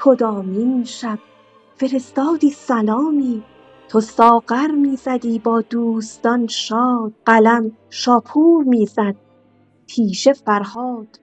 کدامین 0.03 0.83
شب 0.83 1.19
فرستادی 1.75 2.49
سلامی؟ 2.49 3.43
تو 3.89 4.01
ساغر 4.01 4.71
می 4.71 4.95
زدی 4.95 5.39
با 5.39 5.61
دوستان 5.61 6.47
شاد 6.47 7.13
قلم 7.25 7.71
شاپور 7.89 8.63
می 8.63 8.85
زد 8.85 9.15
تیشه 9.87 10.33
فرهاد 10.33 11.19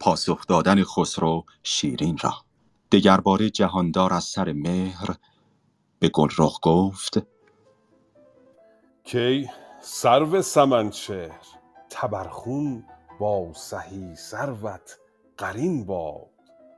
پاسخ 0.00 0.46
دادن 0.46 0.84
خسرو 0.84 1.44
شیرین 1.62 2.18
را. 2.22 2.34
دگرباره 2.92 3.50
جهاندار 3.50 4.12
از 4.12 4.24
سر 4.24 4.52
مهر 4.52 5.14
به 5.98 6.08
گلرخ 6.08 6.58
گفت 6.62 7.18
کی 9.04 9.48
سرو 9.80 10.42
سمنچهر 10.42 11.46
تبرخون 11.90 12.84
با 13.20 13.52
سهی 13.52 14.14
سروت 14.16 14.98
قرین 15.38 15.86
باد. 15.86 16.30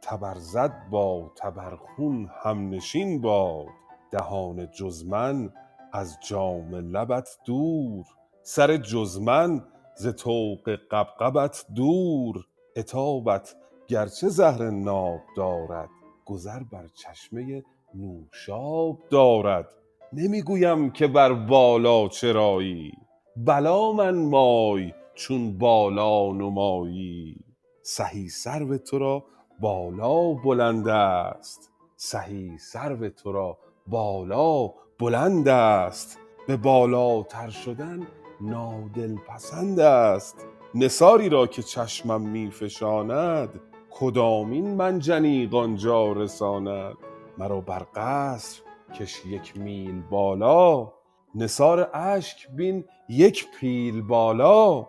تبرزد 0.02 0.88
با 0.90 1.32
تبرخون 1.36 2.30
همنشین 2.44 3.20
باد. 3.20 3.66
دهان 4.10 4.70
جز 4.70 5.04
من 5.04 5.52
از 5.92 6.18
جام 6.28 6.74
لبت 6.74 7.28
دور. 7.44 8.04
سر 8.42 8.76
جز 8.76 9.18
من 9.18 9.64
ز 9.96 10.14
طوق 10.16 10.76
غبغبت 10.90 11.66
دور. 11.74 12.46
عتابت 12.76 13.56
گرچه 13.88 14.28
زهر 14.28 14.70
ناب 14.70 15.20
دارد 15.36 15.88
گذر 16.24 16.62
بر 16.72 16.86
چشمه 16.86 17.62
نوشاب 17.94 18.98
دارد. 19.10 19.68
نمی 20.12 20.42
گویم 20.42 20.90
که 20.90 21.06
بر 21.06 21.32
بالا 21.32 22.08
چرایی 22.08 22.92
بلا 23.36 23.92
منمای 23.92 24.92
چون 25.14 25.58
بالا 25.58 26.32
نمایی. 26.32 27.36
سهی 27.82 28.28
سرو 28.28 28.78
تو 28.78 28.98
را 28.98 29.24
بالا 29.60 30.32
بلند 30.32 30.88
است 30.88 31.70
سهی 31.96 32.58
سرو 32.58 33.08
تو 33.08 33.32
را 33.32 33.58
بالا 33.86 34.68
بلند 34.98 35.48
است. 35.48 36.18
به 36.46 36.56
بالاتر 36.56 37.50
شدن 37.50 38.06
نادل 38.40 39.16
پسند 39.16 39.80
است. 39.80 40.46
نثاری 40.74 41.28
را 41.28 41.46
که 41.46 41.62
چشمم 41.62 42.20
می 42.20 42.50
فشاند 42.50 43.60
کدامین 43.90 44.74
منجنیق 44.74 45.54
آنجا 45.54 46.12
رساند؟ 46.12 46.94
مرا 47.38 47.60
بر 47.60 47.86
قصر 47.94 48.62
کش 48.94 49.26
یک 49.26 49.58
میل 49.58 50.02
بالا. 50.10 50.92
نثار 51.34 51.90
اشک 51.94 52.48
بین 52.56 52.84
یک 53.08 53.46
پیل 53.60 54.02
بالا. 54.02 54.86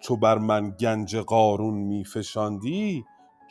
چو 0.00 0.16
بر 0.16 0.38
من 0.38 0.70
گنج 0.80 1.16
قارون 1.16 1.74
می 1.74 2.04
فشاندی 2.04 3.04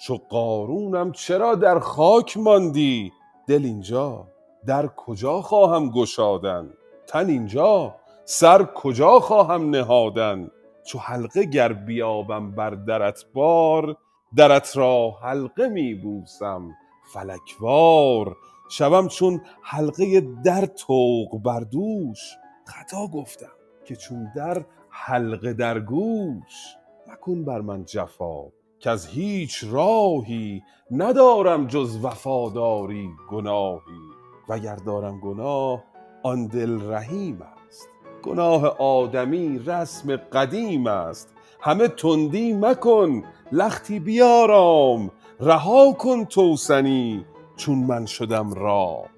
چو 0.06 0.18
قارونم 0.18 1.12
چرا 1.12 1.56
در 1.56 1.80
خاک 1.80 2.38
ماندی؟ 2.38 3.12
دل 3.48 3.66
اینجا 3.66 4.28
در 4.68 4.88
کجا 4.88 5.42
خواهم 5.42 5.90
گشادن؟ 5.90 6.70
تن 7.08 7.28
اینجا 7.30 7.96
سر 8.26 8.64
کجا 8.64 9.20
خواهم 9.20 9.70
نهادن؟ 9.70 10.52
چو 10.90 11.00
حلقه 11.00 11.44
گر 11.44 11.74
بیابم 11.74 12.52
بر 12.52 12.70
درت 12.70 13.26
بار 13.34 13.98
درت 14.36 14.78
را 14.78 15.12
حلقه 15.12 15.70
می 15.70 15.94
بوسم. 15.94 16.72
فلک 17.14 17.56
وار 17.60 18.36
شوم 18.70 19.08
چون 19.08 19.42
حلقه 19.64 20.22
در 20.46 20.66
طوق 20.66 21.42
بر 21.44 21.60
دوش. 21.60 22.20
خطا 22.66 23.08
گفتم 23.08 23.52
که 23.86 23.96
چون 23.96 24.32
در 24.36 24.66
حلقه 24.90 25.54
در 25.54 25.80
گوش. 25.80 26.76
مکن 27.08 27.46
بر 27.46 27.62
من 27.62 27.86
جفا 27.86 28.44
که 28.80 28.90
از 28.90 29.08
هیچ 29.08 29.64
راهی 29.72 30.64
ندارم 30.92 31.68
جز 31.68 32.06
وفاداری 32.06 33.10
گناهی. 33.30 34.02
وگر 34.50 34.76
دارم 34.76 35.20
گناه 35.20 35.84
آن 36.24 36.48
دل 36.48 36.92
رحیم 36.92 37.42
گناه 38.22 38.66
آدمی 38.80 39.60
رسم 39.60 40.16
قدیم 40.16 40.88
است. 40.88 41.34
همه 41.62 41.88
تندی 41.88 42.54
مکن 42.54 43.24
لختی 43.52 44.00
بیارام. 44.00 45.12
رها 45.40 45.92
کن 45.92 46.26
توسنی 46.26 47.26
چون 47.56 47.78
من 47.78 48.06
شدم 48.06 48.54
رام. 48.54 49.10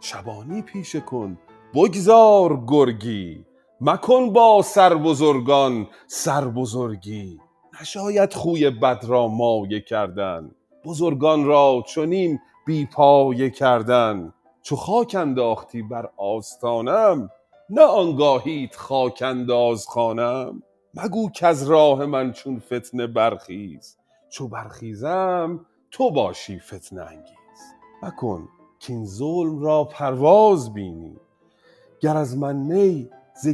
شبانی 0.00 0.62
پیشه 0.62 1.00
کن 1.00 1.38
بگذار 1.74 2.64
گرگی. 2.66 3.44
مکن 3.80 4.32
با 4.32 4.62
سربزرگان 4.62 5.86
سربزرگی. 6.06 7.40
نشاید 7.80 8.34
خوی 8.34 8.70
بد 8.70 9.04
را 9.08 9.28
مایه 9.28 9.80
کردن. 9.80 10.50
بزرگان 10.84 11.44
را 11.44 11.84
چنین 11.94 12.38
بی 12.66 12.86
پایه 12.86 13.50
کردن. 13.50 14.32
چو 14.62 14.76
خاک 14.76 15.14
انداختی 15.18 15.82
بر 15.82 16.08
آستانم 16.16 17.30
نه 17.70 17.82
آنگاهیت 17.82 18.76
خاک 18.76 19.22
انداز 19.22 19.86
خوانم. 19.86 20.62
مگو 20.94 21.30
کز 21.34 21.62
راه 21.62 22.06
من 22.06 22.32
چون 22.32 22.58
فتنه 22.58 23.06
برخیز. 23.06 23.96
چو 24.28 24.48
برخیزم 24.48 25.66
تو 25.90 26.10
باشی 26.10 26.60
فتنه 26.60 27.02
انگیز. 27.02 27.60
مکن 28.02 28.48
کاین 28.86 29.06
ظلم 29.06 29.62
را 29.62 29.84
پرواز 29.84 30.74
بینی. 30.74 31.16
گر 32.00 32.16
از 32.16 32.38
من 32.38 32.56
نی 32.56 33.10
ز 33.42 33.48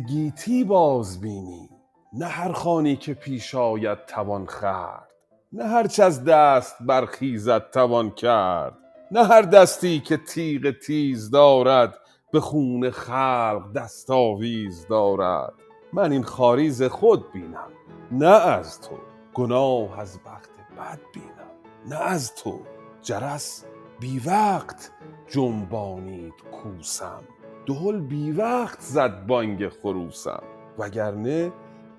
باز 0.67 1.21
بینی. 1.21 1.71
نه 2.13 2.27
هر 2.27 2.53
خوانی 2.53 2.97
که 2.97 3.15
پیش 3.15 3.55
آید 3.55 4.07
توان 4.07 4.47
خورد. 4.47 5.09
نه 5.53 5.65
هرچ 5.65 6.01
از 6.01 6.25
دست 6.25 6.77
برخیزد 6.81 7.71
توان 7.71 8.11
کرد. 8.11 8.79
نه 9.11 9.25
هر 9.25 9.43
دستی 9.43 10.01
که 10.01 10.17
تیغ 10.17 10.71
تیز 10.71 11.31
دارد 11.31 11.95
به 12.33 12.41
خون 12.41 12.91
خلق 12.91 13.73
دست 13.75 14.11
آویز 14.11 14.87
دارد. 14.87 15.55
من 15.93 16.13
این 16.13 16.23
خواری 16.23 16.71
ز 16.71 16.83
خود 16.83 17.33
بینم. 17.33 17.71
نه 18.13 18.27
از 18.27 18.81
تو 18.81 18.97
گناه 19.35 20.01
از 20.01 20.19
بخت 20.19 20.51
بد 20.79 21.01
بینم. 21.15 21.51
نه 21.89 21.97
از 21.97 22.35
تو 22.35 22.61
جرس 23.03 23.65
بی 24.01 24.19
وقت 24.19 24.93
جنبانید 25.29 26.35
کوسم. 26.53 27.23
دهل 27.67 28.01
بی 28.01 28.31
وقت 28.31 28.81
زد 28.81 29.27
بانگ 29.27 29.69
خروسم. 29.69 30.43
وگرنه 30.79 31.53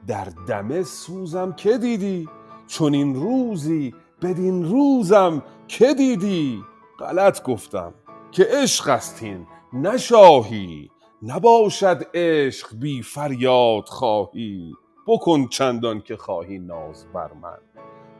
در 0.08 0.28
دمه 0.48 0.84
سوزم 0.84 1.54
که 1.54 1.78
دیدی؟ 1.78 2.30
چنین 2.68 3.16
روزی 3.16 3.96
بدین 4.22 4.66
روزم 4.66 5.44
که 5.68 5.94
دیدی؟ 5.94 6.64
غلط 7.00 7.44
گفتم 7.44 7.94
که 8.32 8.48
عشق 8.50 8.90
است 8.90 9.24
این 9.24 9.48
نه 9.74 9.98
شاهی 9.98 10.92
نباشد 11.24 12.08
عشق 12.14 12.76
بی 12.76 13.02
فریاد 13.02 13.86
خواهی. 13.86 14.74
بکن 15.08 15.48
چندان 15.48 16.02
که 16.02 16.18
خواهی 16.18 16.60
ناز 16.60 17.06
بر 17.14 17.34
من. 17.34 17.58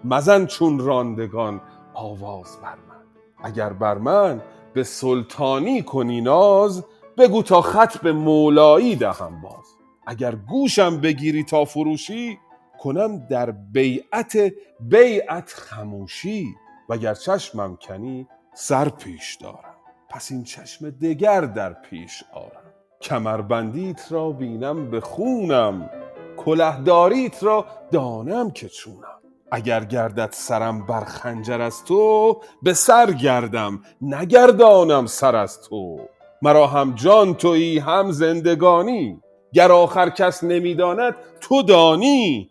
مزن 0.04 0.46
چون 0.46 0.80
راندگان 0.80 1.62
آواز 1.94 2.58
بر 2.64 2.76
من. 2.76 3.04
اگر 3.44 3.74
بر 3.74 3.98
من 3.98 4.42
به 4.74 4.84
سلطانی 4.84 5.82
کنی 5.84 6.22
ناز 6.22 6.86
بگو 7.18 7.44
تا 7.44 7.62
خط 7.62 7.98
به 7.98 8.14
مولایی 8.14 8.96
دهم 8.96 9.42
باز. 9.42 9.76
اگر 10.08 10.36
گوشم 10.36 11.02
بگیری 11.02 11.44
تا 11.44 11.66
فروشی 11.66 12.40
کنم 12.80 13.28
در 13.28 13.52
بیعت 13.52 14.38
بیعت 14.80 15.50
خموشی. 15.50 16.56
وگر 16.90 17.14
چشمم 17.14 17.76
کنی 17.76 18.28
سر 18.54 18.90
پیش 18.90 19.36
دارم. 19.36 19.71
پس 20.12 20.32
این 20.32 20.44
چشم 20.44 20.90
دگر 20.90 21.42
در 21.42 21.74
پیش 21.74 22.24
آرم. 22.34 22.74
کمربندیت 23.02 24.12
را 24.12 24.30
بینم 24.30 24.92
به 24.92 25.02
خونم 25.02 25.90
کلهداریت 26.38 27.44
را 27.44 27.66
دانم 27.92 28.52
که 28.52 28.70
چونم. 28.70 29.22
اگر 29.52 29.86
گردد 29.86 30.30
سرم 30.32 30.86
بر 30.86 31.04
خنجر 31.04 31.62
از 31.62 31.86
تو 31.86 32.38
به 32.64 32.74
سر 32.74 33.12
گردم 33.12 33.82
نگردانم 34.02 35.06
سر 35.06 35.36
از 35.36 35.62
تو. 35.62 36.00
مرا 36.42 36.68
هم 36.68 36.96
جان 36.96 37.34
تویی 37.34 37.80
هم 37.80 38.12
زندگانی. 38.12 39.22
گر 39.54 39.72
آخر 39.72 40.10
کس 40.10 40.44
نمی‌داند 40.44 41.16
تو 41.42 41.62
دانی. 41.62 42.50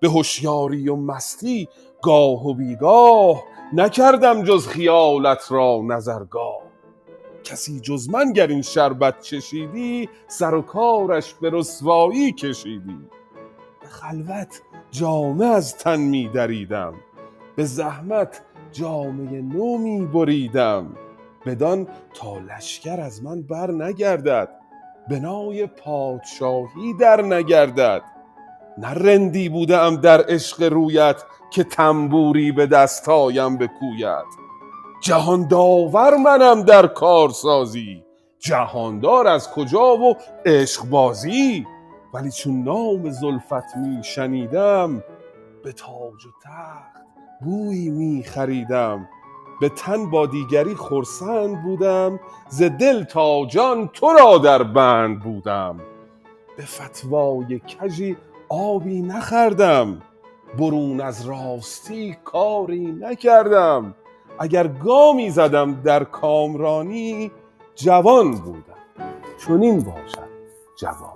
به 0.00 0.08
هوشیاری 0.08 0.88
و 0.88 0.96
مستی 0.96 1.68
گاه 2.02 2.46
و 2.46 2.54
بیگاه 2.54 3.42
نکردم 3.72 4.44
جز 4.44 4.66
خیالت 4.66 5.52
را 5.52 5.80
نظرگاه. 5.86 6.61
کسی 7.44 7.80
جز 7.80 8.10
من 8.10 8.32
گر 8.32 8.46
این 8.46 8.62
شربت 8.62 9.20
چشیدی 9.20 10.08
سر 10.28 10.54
و 10.54 10.62
کارش 10.62 11.34
به 11.34 11.50
رسوایی 11.52 12.32
کشیدی. 12.32 12.98
به 13.80 13.88
خلوت 13.88 14.62
جامه 14.90 15.46
از 15.46 15.76
تن 15.76 16.00
می 16.00 16.28
دریدم 16.28 16.94
به 17.56 17.64
زحمت 17.64 18.42
جامه 18.72 19.40
نو 19.40 19.78
می 19.78 20.06
بریدم. 20.06 20.96
بدان 21.46 21.88
تا 22.14 22.38
لشکر 22.38 23.00
از 23.00 23.22
من 23.22 23.42
بر 23.42 23.70
نگردد 23.70 24.48
بنای 25.10 25.66
پادشاهی 25.66 26.94
در 27.00 27.22
نگردد. 27.22 28.02
نه 28.78 28.88
رندی 28.88 29.48
بوده 29.48 29.78
ام 29.78 29.96
در 29.96 30.24
عشق 30.28 30.62
رویت 30.62 31.22
که 31.50 31.64
تنبوری 31.64 32.52
به 32.52 32.66
دست 32.66 33.08
آیم 33.08 33.56
به 33.56 33.66
کویت 33.66 34.24
جهان 35.02 35.48
داور 35.48 36.16
منم 36.16 36.62
در 36.62 36.86
کارسازی 36.86 38.04
جهاندار 38.38 39.26
از 39.26 39.50
کجا 39.50 39.96
و 39.96 40.16
عشق 40.46 40.84
بازی. 40.84 41.66
ولی 42.14 42.30
چون 42.30 42.62
نام 42.62 43.10
زلفت 43.10 43.76
می 43.76 44.04
شنیدم 44.04 45.04
به 45.64 45.72
تاج 45.72 46.26
و 46.26 46.30
تخت 46.44 47.02
بویی 47.40 47.90
می 47.90 48.22
خریدم. 48.22 49.08
به 49.60 49.68
تن 49.68 50.10
با 50.10 50.26
دیگری 50.26 50.74
خرسند 50.74 51.62
بودم 51.62 52.20
ز 52.48 52.62
دل 52.62 53.04
تا 53.04 53.46
جان 53.46 53.88
تو 53.88 54.12
را 54.12 54.38
در 54.38 54.62
بند 54.62 55.20
بودم. 55.20 55.80
به 56.56 56.62
فتوای 56.64 57.58
کژی 57.58 58.16
آبی 58.48 59.02
نخوردم 59.02 60.02
برون 60.58 61.00
از 61.00 61.26
راستی 61.26 62.16
کاری 62.24 62.86
نکردم. 62.86 63.94
اگر 64.38 64.68
گامی 64.68 65.30
زدم 65.30 65.82
در 65.82 66.04
کامرانی 66.04 67.30
جوان 67.74 68.30
بودم. 68.30 68.62
چنین 69.46 69.80
باشد 69.80 70.28
جوان. 70.78 71.11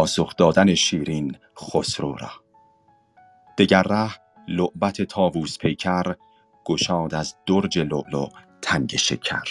پاسخ 0.00 0.36
دادن 0.36 0.74
شیرین 0.74 1.36
خسرو 1.58 2.12
را. 2.12 2.30
دگر 3.58 3.82
ره 3.82 4.10
لعبت 4.48 5.02
طاووس 5.02 5.58
پیکر 5.58 6.14
گشاد 6.64 7.14
از 7.14 7.34
درج 7.46 7.78
لؤلؤ 7.78 8.28
تنگ 8.62 8.96
شکر. 8.96 9.44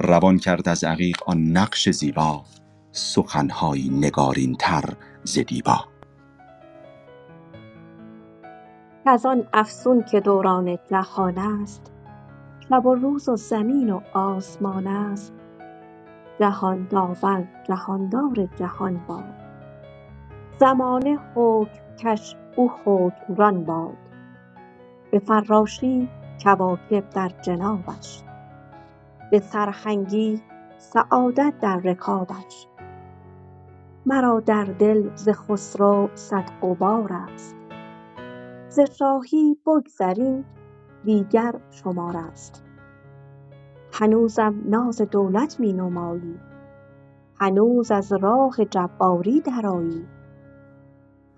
روان 0.00 0.38
کرد 0.38 0.68
از 0.68 0.84
عقیق 0.84 1.22
آن 1.26 1.42
نقش 1.42 1.88
زیبا 1.88 2.44
سخنهایی 2.92 3.88
نگارین 3.88 4.54
تر 4.54 4.84
ز 5.24 5.38
دیبا. 5.38 5.84
از 9.06 9.26
آن 9.26 9.48
افسون 9.52 10.04
که 10.10 10.20
دوران 10.20 10.78
جهان 10.90 11.38
است 11.38 11.92
شب 12.68 12.86
و 12.86 12.94
روز 12.94 13.28
و 13.28 13.36
زمین 13.36 13.90
و 13.90 14.00
آسمان 14.12 14.86
است. 14.86 15.35
جهان 16.40 16.86
داور 16.90 17.44
جهاندار 17.64 18.48
جهان 18.56 19.00
باد. 19.08 19.34
زمانه 20.60 21.18
حکم 21.34 21.96
کش 21.98 22.36
او 22.56 22.70
حکمران 22.84 23.64
باد. 23.64 23.96
به 25.10 25.18
فراشی 25.18 26.08
کواکب 26.42 27.10
در 27.10 27.28
جنابش. 27.42 28.22
به 29.30 29.40
سرهنگی 29.40 30.42
سعادت 30.78 31.54
در 31.60 31.76
رکابش. 31.76 32.66
مرا 34.06 34.40
در 34.40 34.64
دل 34.64 35.10
ز 35.14 35.28
خسرو 35.28 36.08
صد 36.14 36.50
غبار 36.62 37.12
است. 37.12 37.56
ز 38.68 38.80
شاهی 38.80 39.56
بگذریم 39.66 40.44
دیگر 41.04 41.54
شمار 41.70 42.16
است. 42.16 42.65
هنوزم 43.98 44.54
ناز 44.64 45.00
دولت 45.00 45.60
می 45.60 45.72
نمایی. 45.72 46.40
هنوز 47.40 47.90
از 47.90 48.12
راه 48.12 48.64
جباری 48.70 49.40
درآیی. 49.40 50.06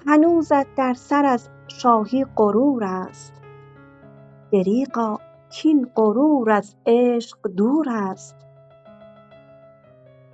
هنوزت 0.07 0.75
در 0.75 0.95
سر 0.95 1.25
از 1.25 1.49
شاهی 1.69 2.27
غرور 2.37 2.85
است. 2.85 3.33
دریغا 4.53 5.19
کاین 5.63 5.91
غرور 5.97 6.51
از 6.51 6.77
عشق 6.87 7.39
دور 7.57 7.87
است. 7.89 8.37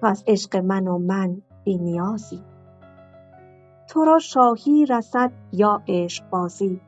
تو 0.00 0.06
از 0.06 0.24
عشق 0.26 0.56
من 0.56 0.88
و 0.88 0.98
من 0.98 1.42
بی 1.64 1.78
نیازی. 1.78 2.42
تو 3.88 4.04
را 4.04 4.18
شاهی 4.18 4.86
رسد 4.86 5.32
یا 5.52 5.82
عشقبازی 5.88 6.80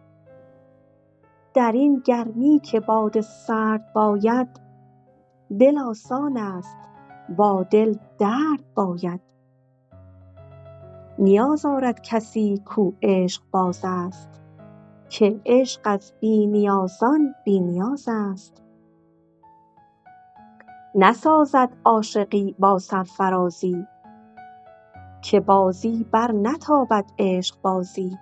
در 1.55 1.73
این 1.73 2.03
گرمی 2.05 2.61
که 2.61 2.81
باد 2.81 3.21
سرد 3.21 3.93
باید 3.95 4.66
دل 5.61 5.79
آسان 5.79 6.37
است 6.37 6.77
با 7.37 7.63
دل 7.63 7.95
درد 8.19 8.75
باید. 8.75 9.21
نیاز 11.19 11.67
آرد 11.67 12.01
کسی 12.03 12.63
کو 12.65 12.93
عشقباز 13.03 13.81
است 13.85 14.41
که 15.09 15.41
عشق 15.47 15.81
از 15.85 16.13
بی 16.21 16.47
نیازان 16.47 17.35
بی 17.45 17.61
نیاز 17.61 18.09
است. 18.09 18.63
نسازد 20.95 21.69
عاشقی 21.85 22.55
با 22.59 22.79
سرفرازی 22.79 23.87
که 25.23 25.41
بازی 25.41 26.07
برنتابد 26.13 27.05
عشقبازی 27.19 28.19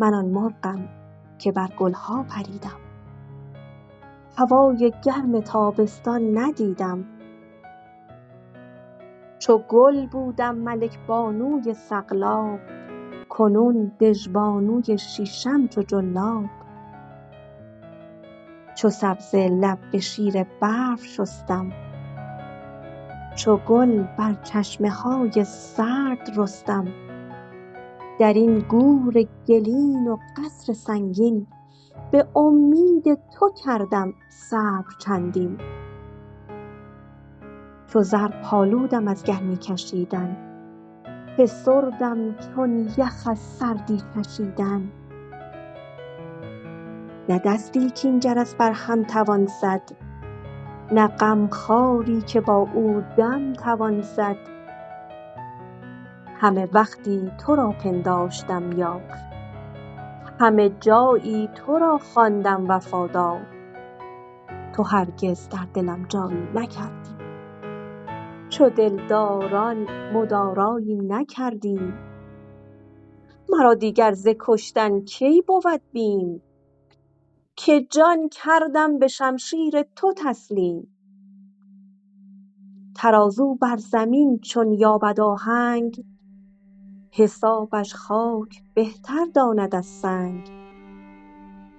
من 0.00 0.14
آن 0.14 0.26
مرغم 0.26 0.88
که 1.38 1.52
بر 1.52 1.68
گلها 1.78 2.22
پریدم. 2.22 2.87
هوای 4.38 4.92
گرم 5.04 5.40
تابستان 5.40 6.38
ندیدم. 6.38 7.04
چو 9.38 9.58
گل 9.68 10.06
بودم 10.06 10.54
ملک 10.54 10.98
بانوی 11.06 11.74
سقلاب 11.74 12.58
کنون 13.28 13.92
دژبانوی 14.00 14.98
شیشم 14.98 15.68
چو 15.68 15.82
جلاب 15.82 16.44
چو 18.74 18.90
سبزه 18.90 19.48
لب 19.48 19.78
به 19.92 19.98
شیر 19.98 20.44
برف 20.60 21.04
شستم 21.04 21.72
چو 23.36 23.56
گل 23.56 24.02
بر 24.02 24.34
چشمه 24.42 24.90
های 24.90 25.44
سرد 25.44 26.30
رستم. 26.36 26.86
در 28.18 28.32
این 28.32 28.58
گور 28.58 29.24
گلین 29.48 30.08
و 30.08 30.16
قصر 30.36 30.72
سنگین 30.72 31.46
به 32.10 32.26
امید 32.36 33.18
تو 33.38 33.50
کردم 33.64 34.14
صبر 34.28 34.90
چندین. 34.98 35.58
چو 37.86 38.02
زرپالودم 38.02 39.08
از 39.08 39.24
گرمی 39.24 39.56
کشیدن. 39.56 40.36
فسردم 41.38 42.34
چون 42.34 42.88
یخ 42.98 43.28
از 43.30 43.38
سردی 43.38 44.02
چشیدن 44.14 44.92
نه 47.28 47.38
دستی 47.38 47.90
کاین 48.02 48.20
جرس 48.20 48.54
بر 48.54 48.72
هم 48.72 49.04
توان 49.04 49.46
زد 49.46 49.82
نه 50.92 51.08
غمخواری 51.08 52.22
که 52.22 52.40
با 52.40 52.68
او 52.74 53.02
دم 53.16 53.52
توان 53.52 54.00
زد. 54.00 54.36
همه 56.40 56.68
وقتی 56.72 57.30
تو 57.38 57.56
را 57.56 57.70
پنداشتم 57.70 58.72
یار 58.72 59.27
همه 60.40 60.70
جایی 60.80 61.48
تو 61.54 61.78
را 61.78 61.98
خواندم 61.98 62.68
وفادار. 62.68 63.46
تو 64.74 64.82
هرگز 64.82 65.48
در 65.48 65.66
دلم 65.74 66.06
جایی 66.08 66.48
نکردی. 66.54 67.10
چو 68.48 68.70
دلداران 68.70 69.86
مدارایی 70.12 70.98
نکردی. 70.98 71.92
مرا 73.48 73.74
دیگر 73.74 74.12
ز 74.12 74.28
کشتن 74.40 75.00
کی 75.00 75.42
بود 75.42 75.82
بیم؟ 75.92 76.42
که 77.56 77.80
جان 77.90 78.28
کردم 78.28 78.98
به 78.98 79.08
شمشیر 79.08 79.82
تو 79.96 80.14
تسلیم. 80.16 80.94
ترازو 82.96 83.54
بر 83.54 83.76
زمین 83.76 84.38
چون 84.38 84.72
یابد 84.72 85.20
آهنگ 85.20 86.04
حسابش 87.18 87.94
خاک 87.94 88.62
بهتر 88.74 89.26
داند 89.34 89.74
از 89.74 89.86
سنگ. 89.86 90.50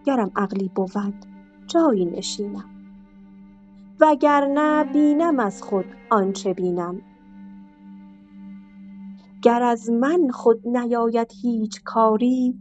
گرم 0.05 0.31
عقلی 0.35 0.71
بود 0.75 1.25
جایی 1.67 2.05
نشینم. 2.05 2.69
وگرنه 3.99 4.83
بینم 4.83 5.39
از 5.39 5.63
خود 5.63 5.85
آنچه 6.09 6.53
بینم. 6.53 7.01
گر 9.41 9.63
از 9.63 9.89
من 9.89 10.29
خود 10.29 10.67
نیاید 10.67 11.31
هیچ 11.41 11.83
کاری 11.83 12.59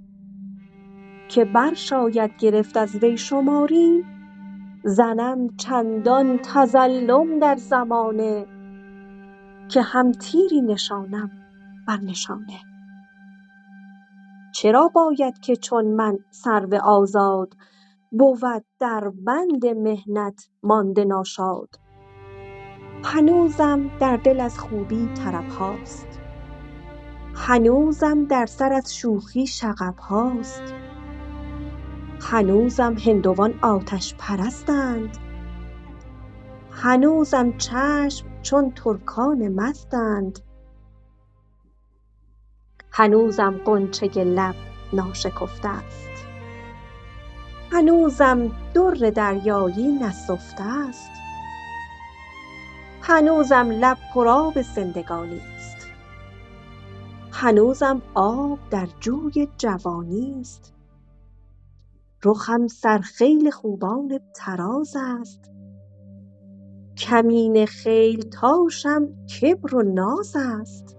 که 1.29 1.45
برشاید 1.45 2.37
گرفت 2.39 2.77
از 2.77 2.97
وی 2.97 3.17
شماری 3.17 4.05
زنم 4.85 5.57
چندان 5.57 6.39
تظلم 6.39 7.39
در 7.39 7.57
زمانه 7.57 8.47
که 9.69 9.83
هم 9.83 10.13
تیری 10.13 10.61
نشانم 10.63 11.31
بر 11.89 11.97
نشانه. 11.97 12.68
چرا 14.63 14.89
باید 14.89 15.39
که 15.39 15.57
چون 15.57 15.87
من 15.87 16.19
سرو 16.31 16.75
آزاد 16.85 17.55
بود 18.11 18.65
در 18.81 19.13
بند 19.27 19.67
محنت 19.67 20.49
مانده 20.63 21.05
ناشاد؟ 21.05 21.69
هنوزم 23.05 23.91
در 24.01 24.17
دل 24.17 24.41
از 24.41 24.59
خوبی 24.59 25.09
طرب 25.15 25.49
هاست. 25.49 26.07
هنوزم 27.35 28.25
در 28.25 28.47
سر 28.47 28.73
از 28.73 28.95
شوخی 28.95 29.47
شغب 29.47 29.99
هاست. 29.99 30.75
هنوزم 32.21 32.95
هندوان 32.95 33.55
آتش 33.63 34.15
پرستند. 34.19 35.17
هنوزم 36.71 37.53
چشم 37.59 38.27
چون 38.43 38.71
ترکان 38.71 39.49
مستند. 39.49 40.39
هنوزم 42.93 43.61
غنچه 43.67 44.25
لب 44.25 44.55
ناشکفته 44.93 45.69
است. 45.69 46.09
هنوزم 47.73 48.51
در 48.75 49.11
دریایی 49.11 49.99
نسفته 50.03 50.65
است. 50.89 51.11
هنوزم 53.03 53.71
لب 53.71 53.99
پرآب 54.15 54.63
زندگانی 54.63 55.41
است. 55.57 55.87
هنوزم 57.33 58.03
آب 58.15 58.59
در 58.71 58.89
جوی 59.01 59.49
جوانی 59.59 60.37
است. 60.41 60.75
رخم 62.25 62.67
سرخیل 62.67 63.51
خوبان 63.51 64.21
طراز 64.35 64.97
است. 64.97 65.51
کمین 66.97 67.67
خیلتاشم 67.67 69.09
کبر 69.27 69.75
و 69.75 69.83
ناز 69.83 70.37
است. 70.37 70.98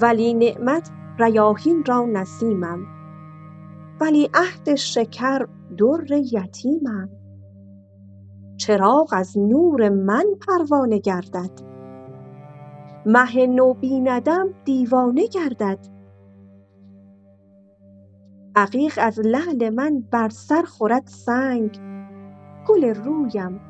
ولی 0.00 0.34
نعمت 0.34 0.90
ریاحین 1.18 1.84
را 1.84 2.06
نسیمم. 2.06 2.86
ولیعهد 4.00 4.74
شکر 4.74 5.46
در 5.78 6.12
یتیمم. 6.12 7.08
چراغ 8.56 9.08
از 9.12 9.38
نور 9.38 9.88
من 9.88 10.24
پروانه 10.46 10.98
گردد. 10.98 11.60
مه 13.06 13.46
نو 13.46 13.74
بیندم 13.74 14.48
دیوانه 14.64 15.26
گردد. 15.26 15.78
عقیق 18.56 18.98
از 19.02 19.20
لعل 19.20 19.70
من 19.70 20.04
بر 20.10 20.28
سر 20.28 20.62
خورد 20.62 21.06
سنگ. 21.06 21.78
گل 22.68 22.94
رویم 22.94 23.60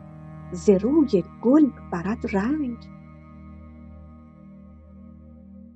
ز 0.53 0.71
روی 0.71 1.25
گل 1.43 1.71
برد 1.93 2.37
رنگ. 2.37 2.94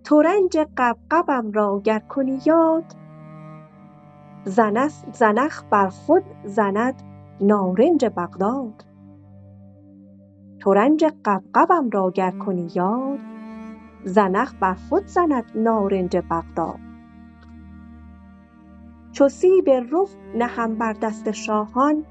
ترنج 0.09 0.59
غبغبم 0.77 1.53
را 1.53 1.81
گر 1.85 1.99
کنی 1.99 2.39
یاد. 2.47 2.85
زنخ 5.13 5.63
بر 5.71 5.89
خود 5.89 6.23
زند 6.45 7.03
نارنج 7.41 8.05
بغداد. 8.17 8.85
ترنج 10.61 11.05
غبغبم 11.25 11.91
را 11.91 12.11
گر 12.11 12.31
کنی 12.31 12.69
یاد 12.75 13.19
زنخ 14.05 14.55
بر 14.61 14.75
خود 14.75 15.07
زند 15.07 15.45
نارنج 15.55 16.17
بغداد. 16.17 16.81
چو 19.13 19.29
سیب 19.29 19.71
رخ 19.71 20.11
نهم 20.35 20.75
بر 20.75 20.93
دست 20.93 21.31
شاهان 21.31 22.05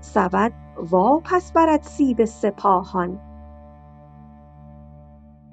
سبد 0.00 0.52
واپس 0.90 1.52
برد 1.52 1.82
سیب 1.82 2.24
سپاهان. 2.24 3.25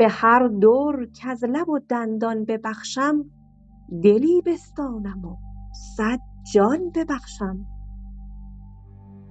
به 0.03 0.09
هر 0.09 0.47
در 0.47 1.05
کز 1.05 1.43
لب 1.43 1.69
و 1.69 1.79
دندان 1.79 2.45
ببخشم 2.45 3.25
دلی 4.03 4.41
بستانم 4.41 5.25
و 5.25 5.37
صد 5.97 6.19
جان 6.53 6.89
ببخشم. 6.95 7.65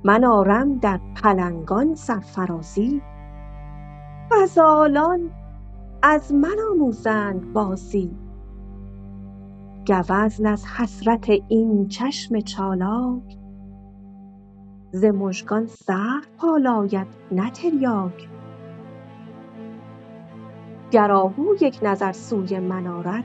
من 0.05 0.25
آرم 0.25 0.79
در 0.79 1.01
پلنگان 1.23 1.95
سرفرازی 1.95 3.03
غزالان 4.31 5.31
از 6.03 6.35
من 6.35 6.57
آموزند 6.71 7.53
بازی. 7.53 8.11
گوزن 9.87 10.47
از 10.47 10.67
حسرت 10.67 11.31
این 11.49 11.89
چشم 11.89 12.41
چالاک 12.41 13.39
ز 14.93 15.05
مژگان 15.05 15.67
زهر 15.67 16.25
پالاید 16.39 17.07
نه 17.33 17.51
گر 20.93 21.13
آهو 21.13 21.55
یک 21.61 21.79
نظر 21.83 22.13
سوی 22.13 22.59
من 22.59 22.87
آرد. 22.87 23.25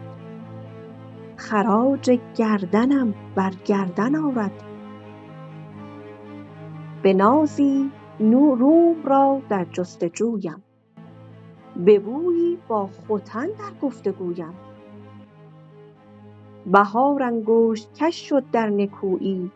خراج 1.36 2.20
گردنم 2.36 3.14
بر 3.36 3.52
گردن 3.66 4.16
آرد. 4.16 4.64
به 7.02 7.14
نازی 7.14 7.92
روم 8.20 8.96
را 9.06 9.42
در 9.50 9.66
جست 9.66 10.04
و 10.04 10.08
جویم 10.08 10.64
به 11.76 12.00
بویی 12.00 12.58
با 12.68 12.88
ختن 12.88 13.46
در 13.46 13.80
گفت 13.82 14.08
و 14.08 14.12
گویم 14.12 14.54
بهار 16.66 17.24
انگشت 17.24 17.94
کش 17.94 18.30
شد 18.30 18.44
در 18.52 18.70
نکویی. 18.70 19.52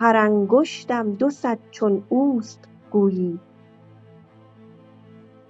هر 0.00 0.16
انگشتم 0.16 1.12
دو 1.12 1.30
صد 1.30 1.58
چون 1.70 2.02
اوست 2.08 2.68
گویی. 2.90 3.40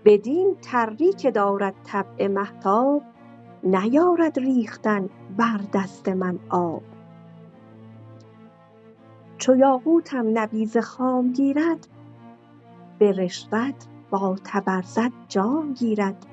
بدین 0.05 0.57
تری 0.63 1.13
که 1.13 1.31
دارد 1.31 1.75
طبع 1.85 2.29
مهتاب 2.29 3.03
نیارد 3.65 4.39
ریختن 4.39 5.09
بر 5.37 5.61
دست 5.75 6.09
من 6.09 6.39
آب. 6.49 6.83
چو 9.39 9.57
یاقوتم 9.57 10.39
نبیذ 10.39 10.79
خام 10.79 11.33
گیرد 11.33 11.89
به 12.99 13.13
رشوت 13.13 13.87
با 14.11 14.37
تبرزد 14.45 15.13
جام 15.29 15.73
گیرد. 15.73 16.27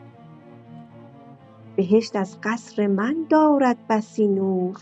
بهشت 1.76 2.16
از 2.16 2.38
قصر 2.44 2.88
من 2.88 3.26
دارد 3.30 3.78
بسی 3.90 4.28
نور 4.28 4.78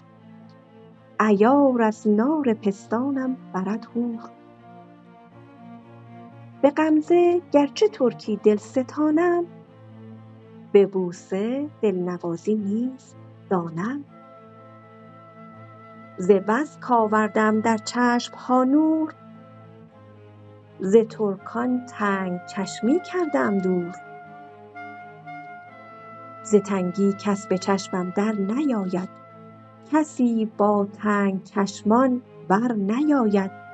عیار 1.20 1.82
از 1.82 2.08
نار 2.08 2.54
پستانم 2.54 3.38
برد 3.54 3.86
حور. 3.86 4.39
به 6.62 6.70
غمزه 6.70 7.42
گرچه 7.52 7.88
ترکی 7.88 8.36
دلستانم 8.44 9.46
به 10.72 10.86
بوسه 10.86 11.70
دلنوازی 11.82 12.56
نیز 12.56 13.16
دانم. 13.50 14.04
ز 16.18 16.32
بس 16.32 16.78
کآوردم 16.80 17.62
در 17.62 17.78
چشمها 17.78 18.64
نور 18.64 19.14
ز 20.80 20.96
ترکان 21.10 21.86
تنگ 21.86 22.46
چشمی 22.46 23.00
کرده 23.00 23.40
ام 23.40 23.58
دور. 23.58 23.96
ز 26.44 26.56
تنگی 26.56 27.14
کس 27.14 27.48
به 27.48 27.58
چشمم 27.58 28.14
در 28.16 28.32
نیاید 28.32 29.10
کسی 29.92 30.52
با 30.58 30.88
تنگ 31.04 31.44
چشمان 31.44 32.22
بر 32.48 32.72
نیاید. 32.74 33.69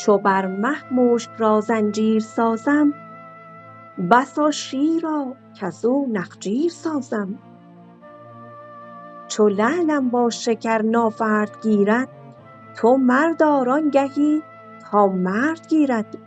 چو 0.00 0.18
بر 0.18 0.46
مه 0.46 0.92
مشک 0.92 1.30
را 1.38 1.60
زنجیر 1.60 2.20
سازم 2.20 2.92
بسا 4.10 4.50
شیرا 4.50 5.34
کز 5.60 5.84
او 5.84 6.08
نخجیر 6.12 6.70
سازم. 6.70 7.38
چو 9.28 9.48
لعلم 9.48 10.08
با 10.08 10.30
شکر 10.30 10.82
ناورد 10.82 11.62
گیرد 11.62 12.08
تو 12.76 12.96
مرد 12.96 13.42
آر 13.42 13.70
آنگهی 13.70 14.42
تا 14.90 15.06
مرد 15.06 15.68
گیرد. 15.68 16.18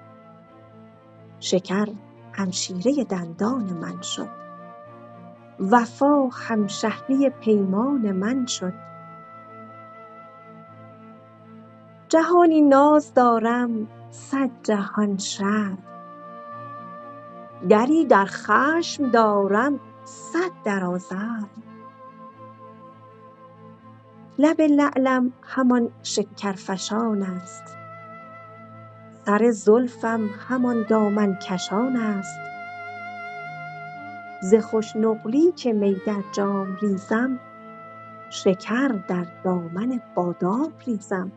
شکر 1.40 1.88
همشیره 2.34 3.04
دندان 3.04 3.64
من 3.64 4.02
شد 4.02 4.30
وفا 5.60 6.28
همشهری 6.28 7.30
پیمان 7.30 8.12
من 8.12 8.46
شد. 8.46 8.93
جهانی 12.14 12.62
ناز 12.62 13.14
دارم 13.14 13.88
صد 14.12 14.50
جهان 14.64 15.18
شرم. 15.18 15.78
دری 17.70 18.06
در 18.06 18.26
خشم 18.26 19.10
دارم 19.12 19.80
صد 20.06 20.52
در 20.66 20.86
آزرم 20.86 21.50
لب 24.40 24.62
لعلم 24.62 25.34
همان 25.42 25.90
شکرفشان 26.04 27.24
است. 27.24 27.78
سر 29.26 29.52
زلفم 29.52 30.30
همان 30.50 30.86
دامن 30.90 31.36
کشان 31.36 31.96
است. 31.96 32.40
ز 34.42 34.56
خوش 34.56 34.96
نقلی 34.96 35.52
که 35.52 35.74
می 35.74 36.02
در 36.08 36.24
جام 36.32 36.78
ریزم 36.82 37.40
شکر 38.30 38.88
در 38.88 39.26
دامن 39.44 40.02
بادام 40.16 40.74
ریزم. 40.88 41.32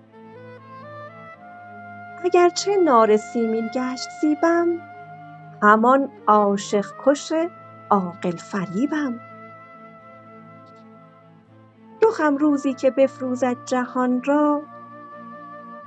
اگر 2.24 2.48
چه 2.48 2.76
نار 2.76 3.16
سیمین 3.16 3.70
گشت 3.74 4.08
زیبم 4.20 4.68
همان 5.62 6.08
عاشق 6.26 6.86
کش 7.04 7.32
عاقل 7.90 8.36
فریبم. 8.36 9.20
رخم 12.02 12.36
روزی 12.36 12.74
که 12.74 12.90
بفروزد 12.90 13.56
جهان 13.64 14.22
را 14.24 14.62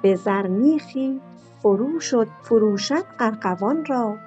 به 0.02 0.16
زر 0.16 0.48
میخی 0.48 1.22
فروشد 2.42 3.04
ارغوان 3.20 3.86
را. 3.86 4.18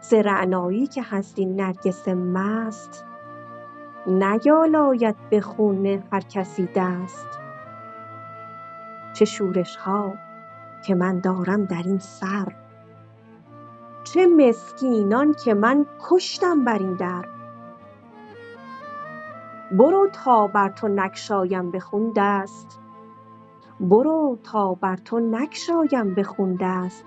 ز 0.00 0.14
رعنایی 0.14 0.86
که 0.86 1.02
هست 1.02 1.38
این 1.38 1.60
نرگس 1.60 2.08
مست 2.08 3.04
نیالاید 4.06 5.16
به 5.30 5.40
خون 5.40 5.86
هر 6.12 6.20
کسی 6.20 6.68
دست. 6.76 7.43
چه 9.14 9.24
شورشها 9.24 10.14
که 10.86 10.94
من 10.94 11.20
دارم 11.20 11.64
در 11.64 11.82
این 11.84 11.98
سر. 11.98 12.52
چه 14.04 14.26
مسکینان 14.26 15.34
که 15.44 15.54
من 15.54 15.86
کشتم 16.10 16.64
بر 16.64 16.78
این 16.78 16.94
در. 16.94 17.24
برو 19.72 20.08
تا 20.12 20.46
بر 20.46 20.68
تو 20.68 20.88
نگشایم 20.88 21.70
به 21.70 21.80
خون 21.80 22.12
دست. 22.16 22.80
برو 23.80 24.38
تا 24.42 24.74
بر 24.74 24.96
تو 24.96 25.20
نگشایم 25.20 26.14
به 26.14 26.22
خون 26.22 26.58
دست. 26.60 27.04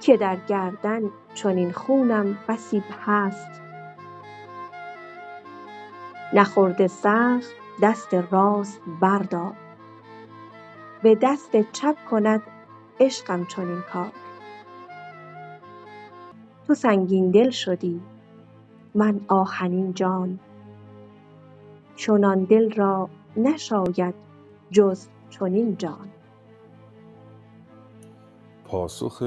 که 0.00 0.16
در 0.16 0.36
گردن 0.36 1.02
چنین 1.34 1.72
خونم 1.72 2.38
بسی 2.48 2.82
هست. 3.06 3.60
نخورده 6.32 6.86
سخت 6.86 7.50
دست 7.82 8.14
راست 8.14 8.80
بردار. 9.00 9.63
به 11.04 11.18
دست 11.22 11.72
چپ 11.72 11.96
کند 12.10 12.42
عشقم 13.00 13.46
چنین 13.46 13.82
کار 13.92 14.12
تو 16.66 16.74
سنگین 16.74 17.32
دل 17.32 17.50
شدی 17.50 18.02
من 18.94 19.20
آهنین 19.28 19.94
جان. 19.94 20.40
چنان 21.96 22.44
دل 22.44 22.74
را 22.74 23.10
نشاید 23.36 24.14
جز 24.70 25.08
چنین 25.30 25.76
جان. 25.76 26.10
پاسخ 28.64 29.22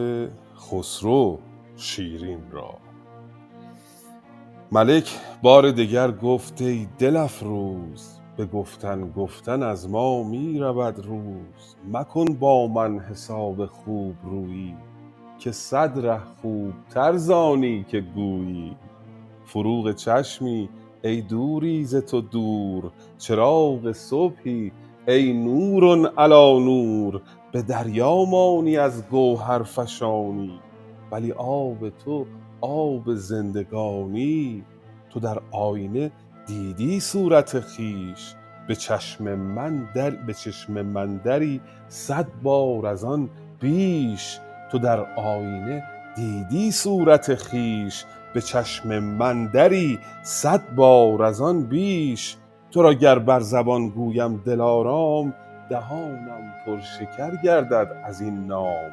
خسرو 0.58 1.40
شیرین 1.78 2.52
را. 2.52 2.78
ملک 4.72 5.20
بار 5.44 5.72
دگر 5.72 6.12
گفت 6.12 6.62
ای 6.62 6.88
دل 7.00 7.18
افروز 7.18 8.17
به 8.38 8.46
گفتن 8.46 9.12
گفتن 9.12 9.64
از 9.64 9.90
ما 9.90 10.24
می 10.24 10.60
رود 10.60 11.06
روز. 11.06 11.76
مکن 11.92 12.26
با 12.26 12.68
من 12.68 13.00
حساب 13.00 13.66
خوب 13.66 14.16
رویی 14.24 14.76
که 15.40 15.52
صد 15.52 16.06
ره 16.06 16.22
خوبتر 16.42 17.18
زانی 17.18 17.86
که 17.88 18.02
گویی. 18.02 18.76
فروغ 19.46 19.92
چشمی 19.92 20.70
ای 21.04 21.22
دوری 21.22 21.86
ز 21.86 21.96
تو 21.96 22.22
دور 22.22 22.92
چراغ 23.18 23.92
صبحی 23.92 24.72
ای 25.08 25.34
نور 25.34 26.12
علی 26.18 26.60
نور. 26.66 27.22
به 27.52 27.62
دریا 27.62 28.26
مانی 28.26 28.78
از 28.78 29.08
گوهر 29.10 29.64
فشانی 29.64 30.60
ولی 31.12 31.32
آب 31.32 31.90
تو 31.90 32.26
آب 32.62 33.14
زندگانی. 33.16 34.64
تو 35.10 35.20
در 35.20 35.42
آینه 35.52 36.12
دیدی 36.48 37.00
صورت 37.00 37.60
خویش؟ 37.60 38.34
به 38.68 38.76
چشم 38.76 39.36
من 39.36 39.88
در 39.96 40.10
به 40.10 40.34
چشم 40.34 40.82
من 40.82 41.18
دری 41.18 41.62
صد 41.88 42.28
بار 42.44 42.86
از 42.86 43.04
آن 43.04 43.30
بیش 43.60 44.40
تو 44.72 44.80
در 44.80 45.00
آینه 45.16 45.84
دیدی 46.16 46.72
صورت 46.72 47.36
خویش؟ 47.36 48.06
به 48.34 48.42
چشم 48.42 49.00
من 49.00 49.46
دری 49.46 50.00
صد 50.24 50.76
بار 50.76 51.24
از 51.24 51.42
آن 51.42 51.64
بیش. 51.64 52.38
تو 52.72 52.82
را 52.82 52.94
گر 52.94 53.20
بر 53.20 53.40
زبان 53.40 53.90
گویم 53.90 54.38
دلارام 54.46 55.34
دهانم 55.70 56.54
پرشکر 56.66 57.36
گردد 57.44 58.02
از 58.06 58.22
این 58.22 58.48
نام. 58.48 58.92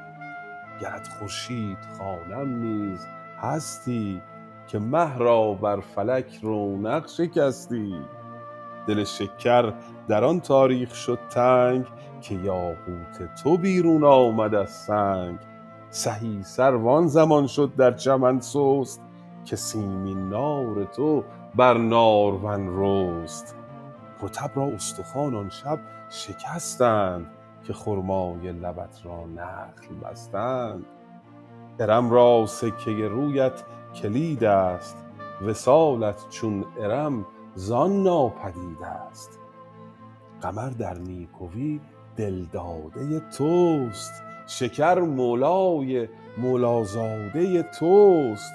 گرت 0.81 1.09
خورشید 1.09 1.79
خوانم 1.99 2.63
نیز 2.63 3.07
هستی 3.41 4.23
که 4.75 4.81
مه 4.81 5.19
را 5.19 5.55
بر 5.55 5.81
فلک 5.81 6.39
رونق 6.43 7.09
شکستی. 7.09 7.95
دل 8.87 9.05
شکر 9.05 9.73
در 10.09 10.25
آن 10.25 10.41
تاریخ 10.41 10.95
شد 10.95 11.19
تنگ 11.31 11.85
که 12.21 12.35
یاقوت 12.35 13.35
تو 13.43 13.57
بیرون 13.57 14.05
آمد 14.05 14.55
از 14.55 14.71
سنگ. 14.71 15.39
سهی 15.91 16.43
سر 16.43 16.75
وان 16.75 17.07
زمان 17.07 17.47
شد 17.47 17.77
در 17.77 17.93
چمن 17.93 18.41
سست 18.41 19.03
که 19.45 19.57
سیمین 19.57 20.29
نار 20.29 20.85
تو 20.85 21.25
بر 21.55 21.75
نارون 21.79 22.83
رست. 22.83 23.57
رطب 24.23 24.51
را 24.55 24.65
استخوان 24.65 25.35
آن 25.35 25.49
شب 25.49 25.79
شکستند 26.11 27.27
که 27.65 27.73
خرمای 27.73 28.53
لبت 28.53 29.01
را 29.05 29.27
نخل 29.27 29.95
بستند. 30.05 30.85
ارم 31.81 32.11
را 32.11 32.47
سکه 32.47 33.09
رویت 33.09 33.63
کلید 34.03 34.45
است. 34.45 34.97
وصالت 35.47 36.29
چون 36.31 36.65
ارم 36.81 37.27
زان 37.55 38.03
ناپدید 38.03 38.83
است. 38.83 39.39
قمر 40.43 40.71
در 40.71 40.95
نیکوی 40.95 41.81
دلداده 42.17 43.21
توست. 43.39 44.23
شکر 44.47 45.01
مولای 45.01 46.09
مولازاده 46.39 47.63
توست. 47.63 48.55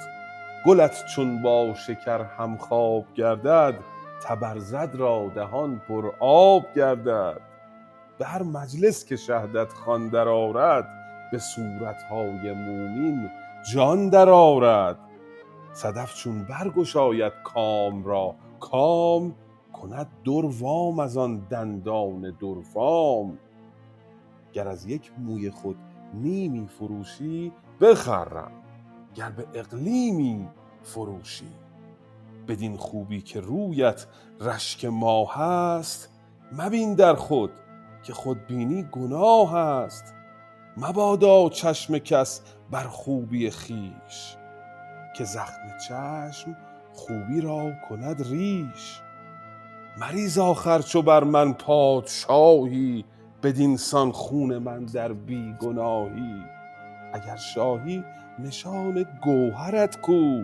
گلت 0.66 1.06
چون 1.16 1.42
با 1.42 1.74
شکر 1.74 2.22
همخواب 2.22 3.06
گردد 3.16 3.74
تبرزد 4.24 4.90
را 4.94 5.32
دهان 5.36 5.82
پر 5.88 6.12
آب 6.20 6.64
گردد. 6.76 7.42
به 8.18 8.26
هر 8.26 8.44
مجلس 8.44 9.06
که 9.06 9.16
شهدت 9.16 9.74
خوان 9.74 10.10
درآرد 10.10 10.88
به 11.32 11.40
صورتهای 11.40 12.54
مومین 12.54 13.30
جان 13.74 14.10
درآرد 14.10 14.98
صدف 15.80 16.16
چون 16.16 16.44
برگشاید 16.44 17.34
کام 17.44 18.04
را 18.04 18.36
کام 18.60 19.36
کند 19.74 20.08
در 20.26 20.46
وام 20.60 21.00
از 21.00 21.18
آن 21.18 21.40
دندان 21.40 22.32
درفام. 22.42 23.38
گر 24.54 24.68
از 24.68 24.86
یک 24.86 25.12
موی 25.18 25.52
خود 25.52 25.76
نیمی 26.14 26.68
فروشی 26.68 27.52
بخرم. 27.82 28.52
گر 29.16 29.30
به 29.30 29.46
اقلیمی 29.54 30.48
فروشی. 30.84 31.52
بدین 32.48 32.78
خوبی 32.78 33.22
که 33.22 33.40
رویت 33.40 34.06
رشک 34.40 34.86
ماه 34.86 35.42
است 35.42 36.10
مبین 36.52 36.96
در 36.96 37.16
خود 37.16 37.52
که 38.04 38.14
خودبینی 38.14 38.84
گناه 38.84 39.56
است. 39.56 40.14
مبادا 40.78 41.50
چشم 41.50 41.98
کس 41.98 42.42
بر 42.72 42.84
خوبی 42.84 43.50
خویش. 43.50 44.39
که 45.20 45.26
زخم 45.26 45.78
چشم 45.88 46.56
خوبی 46.94 47.42
را 47.42 47.72
کند 47.90 48.28
ریش. 48.30 49.02
مریز 49.98 50.38
آخر 50.38 50.80
چو 50.80 51.02
بر 51.02 51.24
من 51.24 51.54
پادشاهی 51.54 53.06
بدین 53.44 53.78
سان 53.78 54.12
خون 54.12 54.58
من 54.58 54.86
در 54.86 55.14
بی 55.14 55.56
گناهی 55.60 56.44
اگر 57.14 57.36
شاهی 57.36 58.04
نشان 58.40 59.06
گوهرت 59.24 60.02
کو 60.02 60.44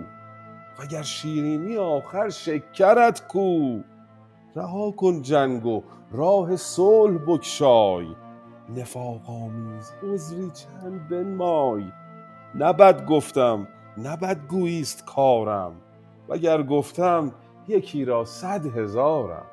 وگر 0.79 1.01
شیرینی 1.01 1.77
آخر 1.77 2.29
شکرت 2.29 3.27
کو. 3.27 3.79
رها 4.55 4.91
کن 4.91 5.21
جنگ 5.21 5.65
و 5.65 5.83
راه 6.11 6.55
صلح 6.55 7.17
بگشای. 7.17 8.07
نفاق 8.77 9.29
آمیز 9.29 9.93
عذری 10.03 10.51
چند 10.51 11.09
بنمای. 11.09 11.83
نه 12.55 12.73
بد 12.73 13.05
گفتم 13.05 13.67
نه 13.97 14.17
بدگویی 14.17 14.81
است 14.81 15.05
کارم 15.05 15.71
وگر 16.29 16.63
گفتم 16.63 17.31
یکی 17.67 18.05
را 18.05 18.25
صد 18.25 18.65
هزارم. 18.65 19.45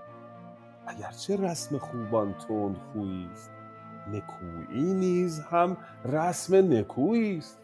اگرچه 0.86 1.36
رسم 1.36 1.78
خوبان 1.78 2.34
تندخویی 2.34 3.28
است 3.32 3.50
نکویی 4.12 4.94
نیز 4.94 5.40
هم 5.40 5.76
رسم 6.04 6.54
نکویی 6.72 7.38
است 7.38 7.58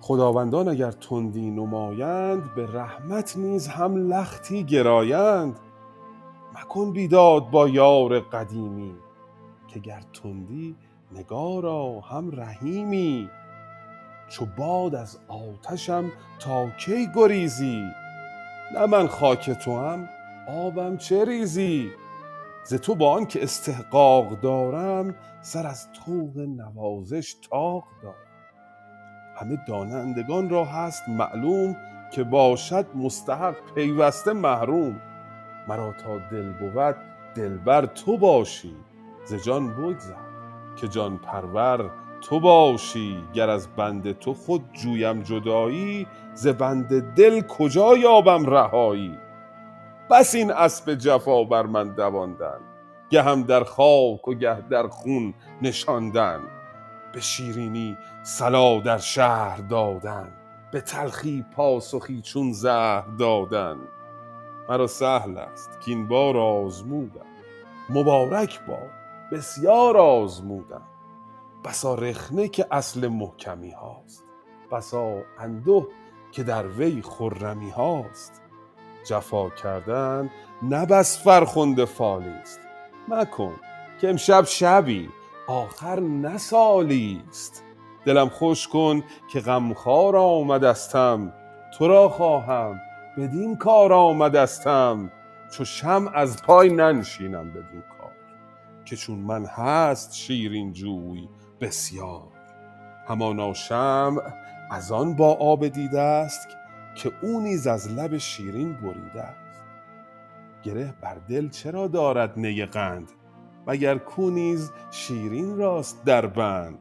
خداوندان 0.00 0.68
اگر 0.68 0.90
تندی 0.90 1.50
نمایند 1.50 2.54
به 2.54 2.66
رحمت 2.66 3.36
نیز 3.36 3.68
هم 3.68 4.12
لختی 4.12 4.64
گرایند. 4.64 5.60
مکن 6.54 6.92
بیداد 6.92 7.50
با 7.50 7.68
یار 7.68 8.20
قدیمی 8.20 8.94
که 9.68 9.80
گر 9.80 10.02
تندی 10.12 10.76
نگارا 11.12 12.00
هم 12.00 12.30
رحیمی. 12.32 13.30
چو 14.30 14.46
باد 14.46 14.94
از 14.94 15.18
آتشم 15.28 16.12
تا 16.38 16.70
کی 16.70 17.08
گریزی؟ 17.14 17.84
نه 18.74 18.86
من 18.86 19.06
خاک 19.06 19.50
توام 19.50 20.08
آبم 20.48 20.96
چه 20.96 21.24
ریزی؟ 21.24 21.90
ز 22.64 22.74
تو 22.74 22.94
با 22.94 23.12
آن 23.12 23.26
که 23.26 23.42
استحقاق 23.42 24.40
دارم 24.40 25.14
سر 25.42 25.66
از 25.66 25.88
طوق 25.92 26.38
نوازش 26.38 27.36
طاق 27.50 27.84
دارم. 28.02 28.14
همه 29.36 29.58
دانندگان 29.68 30.50
را 30.50 30.64
هست 30.64 31.08
معلوم 31.08 31.76
که 32.12 32.24
باشد 32.24 32.86
مستحق 32.94 33.56
پیوسته 33.74 34.32
محروم. 34.32 35.00
مرا 35.68 35.92
تا 35.92 36.18
دل 36.18 36.52
بود 36.52 36.96
دلبر 37.34 37.86
تو 37.86 38.18
باشی 38.18 38.76
ز 39.24 39.34
جان 39.34 39.74
بگذر 39.74 40.14
که 40.76 40.88
جان 40.88 41.18
پرور 41.18 41.90
تو 42.22 42.40
باشی 42.40 43.24
گر 43.34 43.50
از 43.50 43.68
بند 43.76 44.18
تو 44.18 44.34
خود 44.34 44.64
جویم 44.72 45.22
جدایی 45.22 46.06
ز 46.34 46.46
بند 46.46 47.14
دل 47.14 47.40
کجا 47.40 47.96
یابم 47.96 48.46
رهایی؟ 48.46 49.18
بس 50.10 50.34
این 50.34 50.50
اسب 50.50 50.94
جفا 50.94 51.44
بر 51.44 51.62
من 51.62 51.94
دواندن 51.94 52.60
گهم 53.10 53.42
در 53.42 53.64
خاک 53.64 54.28
و 54.28 54.34
گه 54.34 54.60
در 54.60 54.88
خون 54.88 55.34
نشاندن. 55.62 56.40
به 57.12 57.20
شیرینی 57.20 57.96
صلا 58.22 58.80
در 58.80 58.98
شهر 58.98 59.56
دادن 59.56 60.32
به 60.72 60.80
تلخی 60.80 61.44
پاسخی 61.56 62.20
چون 62.20 62.52
زهر 62.52 63.04
دادن. 63.18 63.76
مرا 64.68 64.86
سهل 64.86 65.38
است 65.38 65.78
کاین 65.86 66.08
بار 66.08 66.36
آزمودم 66.36 67.26
مبارک 67.90 68.60
باد 68.66 68.90
بسیار 69.32 69.96
آزمودم. 69.96 70.82
بسا 71.64 71.94
رخنه 71.94 72.48
که 72.48 72.66
اصل 72.70 73.08
محکمی 73.08 73.70
هاست. 73.70 74.24
بسا 74.72 75.22
انده 75.38 75.86
که 76.32 76.42
در 76.42 76.66
وی 76.66 77.02
خرمی 77.02 77.70
هاست. 77.70 78.42
جفا 79.04 79.50
کردن 79.50 80.30
نه 80.62 80.86
بس 80.86 81.22
فرخنده 81.24 81.84
فالی 81.84 82.34
مکن 83.08 83.56
که 84.00 84.10
امشب 84.10 84.44
شبی 84.44 85.08
آخر 85.48 86.00
نه 86.00 86.38
سالی 86.38 87.22
است. 87.28 87.64
دلم 88.04 88.28
خوش 88.28 88.68
کن 88.68 89.02
که 89.32 89.40
غمخوار 89.40 90.16
آمدستم 90.16 91.32
تو 91.78 91.88
را 91.88 92.08
خواهم 92.08 92.80
بدین 93.18 93.56
کار 93.56 93.92
آمدستم 93.92 95.12
چو 95.52 95.64
شمع 95.64 96.10
از 96.16 96.42
پای 96.42 96.70
ننشینم 96.72 97.50
بدین 97.50 97.82
کار. 97.98 98.12
که 98.84 98.96
چون 98.96 99.18
من 99.18 99.44
هست 99.44 100.14
شیرین 100.14 100.72
جوی 100.72 101.28
بسیار. 101.60 102.28
همانا 103.08 103.54
شمع 103.54 104.22
از 104.70 104.92
آن 104.92 105.14
با 105.16 105.34
آب 105.34 105.68
دیده 105.68 106.00
است 106.00 106.48
که 106.94 107.12
او 107.22 107.40
نیز 107.40 107.66
از 107.66 107.92
لب 107.92 108.16
شیرین 108.18 108.72
بریده 108.72 109.22
است. 109.22 109.62
گره 110.62 110.94
بر 111.00 111.16
دل 111.28 111.48
چرا 111.48 111.86
دارد 111.86 112.38
نی 112.38 112.66
قند؟ 112.66 113.12
مگر 113.66 113.98
کو 113.98 114.30
نیز 114.30 114.72
شیرین 114.90 115.56
راست 115.56 116.04
در 116.04 116.26
بند؟ 116.26 116.78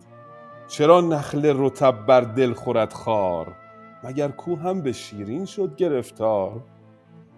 چرا 0.68 1.02
نخل 1.02 1.54
رطب 1.58 2.06
بر 2.06 2.22
دل 2.22 2.54
خورد 2.54 2.94
خار؟ 2.94 3.56
مگر 4.04 4.28
کو 4.28 4.56
هم 4.56 4.82
به 4.82 4.92
شیرین 4.92 5.46
شد 5.46 5.76
گرفتار؟ 5.76 6.62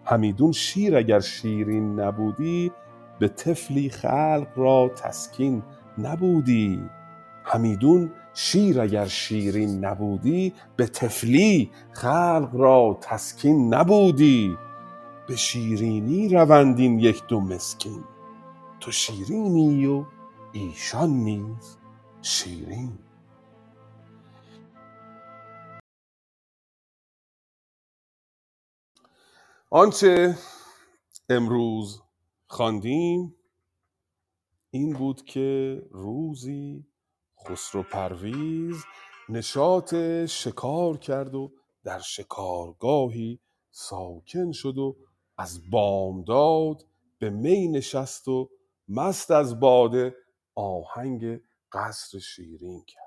همیدون 0.05 0.51
شیر 0.51 0.97
اگر 0.97 1.19
شیرین 1.19 1.99
نبودی 1.99 2.71
به 3.19 3.27
طفلی 3.27 3.89
خلق 3.89 4.47
را 4.55 4.89
تسکین 4.95 5.63
نبودی. 5.97 6.89
همیدون 7.45 8.11
شیر 8.33 8.81
اگر 8.81 9.07
شیرین 9.07 9.85
نبودی 9.85 10.53
به 10.75 10.87
طفلی 10.87 11.71
خلق 11.91 12.49
را 12.53 12.97
تسکین 13.01 13.73
نبودی. 13.73 14.57
به 15.27 15.35
شیرینی 15.35 16.29
روند 16.29 16.79
این 16.79 16.99
یک 16.99 17.27
دو 17.27 17.41
مسکین. 17.41 18.03
تو 18.79 18.91
شیرینی 18.91 19.85
و 19.85 20.05
ایشان 20.53 21.09
نیز 21.09 21.77
شیرین. 22.21 22.99
آنچه 29.69 30.37
امروز 31.29 32.01
خواندیم 32.47 33.35
این 34.71 34.93
بود 34.93 35.25
که 35.25 35.81
روزی 35.91 36.85
خسرو 37.47 37.83
پرویز 37.83 38.83
نشاط 39.29 39.95
شکار 40.25 40.97
کرد 40.97 41.35
و 41.35 41.51
در 41.83 41.99
شکارگاهی 41.99 43.39
ساکن 43.71 44.51
شد 44.51 44.77
و 44.77 44.97
از 45.37 45.69
بامداد 45.69 46.85
به 47.19 47.29
می 47.29 47.67
نشست 47.67 48.27
و 48.27 48.49
مست 48.87 49.31
از 49.31 49.59
باده 49.59 50.15
آهنگ 50.55 51.41
قصر 51.71 52.19
شیرین 52.19 52.83
کرد. 52.87 53.01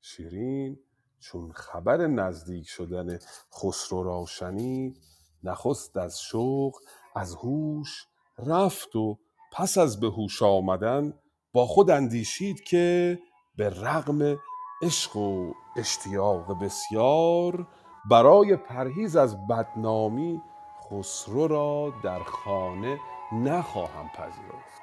شیرین 0.00 0.78
چون 1.20 1.52
خبر 1.52 2.06
نزدیک 2.06 2.68
شدن 2.68 3.18
خسرو 3.52 4.02
را 4.02 4.24
شنید 4.28 5.00
نخست 5.42 5.96
از 5.96 6.20
شوق 6.20 6.78
از 7.16 7.34
هوش 7.34 8.06
رفت 8.38 8.96
و 8.96 9.18
پس 9.52 9.78
از 9.78 10.00
به 10.00 10.06
هوش 10.06 10.42
آمدن 10.42 11.18
با 11.52 11.66
خود 11.66 11.90
اندیشید 11.90 12.64
که 12.64 13.18
به 13.56 13.70
رغم 13.70 14.38
عشق 14.82 15.16
و 15.16 15.52
اشتیاق 15.76 16.62
بسیار 16.62 17.66
برای 18.10 18.56
پرهیز 18.56 19.16
از 19.16 19.46
بدنامی 19.46 20.42
خسرو 20.84 21.46
را 21.46 21.92
در 22.04 22.22
خانه 22.22 22.98
نخواهم 23.32 24.08
پذیرفت. 24.08 24.82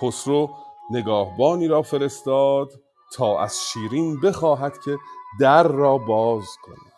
خسرو 0.00 0.50
نگاهبانی 0.90 1.68
را 1.68 1.82
فرستاد 1.82 2.72
تا 3.12 3.40
از 3.40 3.58
شیرین 3.60 4.20
بخواهد 4.20 4.78
که 4.84 4.96
در 5.40 5.62
را 5.62 5.98
باز 5.98 6.46
کند. 6.62 6.92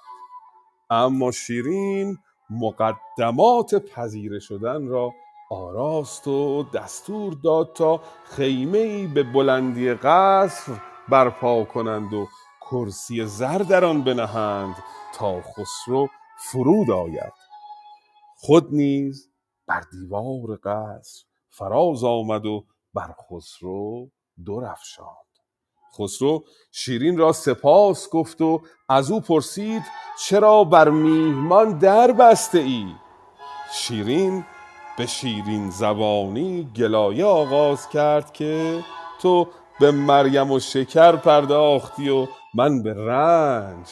اما 0.90 1.30
شیرین 1.30 2.18
مقدمات 2.50 3.74
پذیره 3.74 4.38
شدن 4.38 4.86
را 4.86 5.12
آراست 5.50 6.28
و 6.28 6.62
دستور 6.74 7.32
داد 7.32 7.72
تا 7.72 8.00
خیمه 8.24 9.06
به 9.06 9.22
بلندی 9.22 9.94
قصر 9.94 10.72
برپا 11.08 11.64
کنند 11.64 12.12
و 12.14 12.26
کرسی 12.60 13.24
زر 13.24 13.58
در 13.58 13.84
آن 13.84 14.04
بنهند 14.04 14.74
تا 15.14 15.40
خسرو 15.42 16.08
فرود 16.38 16.90
آید. 16.90 17.32
خود 18.36 18.74
نیز 18.74 19.30
بر 19.66 19.82
دیوار 19.92 20.56
قصر 20.64 21.24
فراز 21.48 22.04
آمد 22.04 22.46
و 22.46 22.64
بر 22.94 23.14
خسرو 23.30 24.10
درفشاند 24.46 25.26
خسرو 25.98 26.44
شیرین 26.72 27.18
را 27.18 27.32
سپاس 27.32 28.10
گفت 28.10 28.40
و 28.40 28.62
از 28.88 29.10
او 29.10 29.20
پرسید 29.20 29.82
چرا 30.26 30.64
بر 30.64 30.90
میهمان 30.90 31.78
در 31.78 32.12
بسته 32.12 32.58
ای؟ 32.58 32.86
شیرین 33.72 34.44
به 34.98 35.06
شیرین 35.06 35.70
زبانی 35.70 36.70
گلایه 36.76 37.24
آغاز 37.24 37.88
کرد 37.88 38.32
که 38.32 38.84
تو 39.22 39.48
به 39.80 39.90
مریم 39.90 40.50
و 40.50 40.58
شکر 40.58 41.16
پرداختی 41.16 42.08
و 42.08 42.26
من 42.54 42.82
به 42.82 42.94
رنج. 42.94 43.86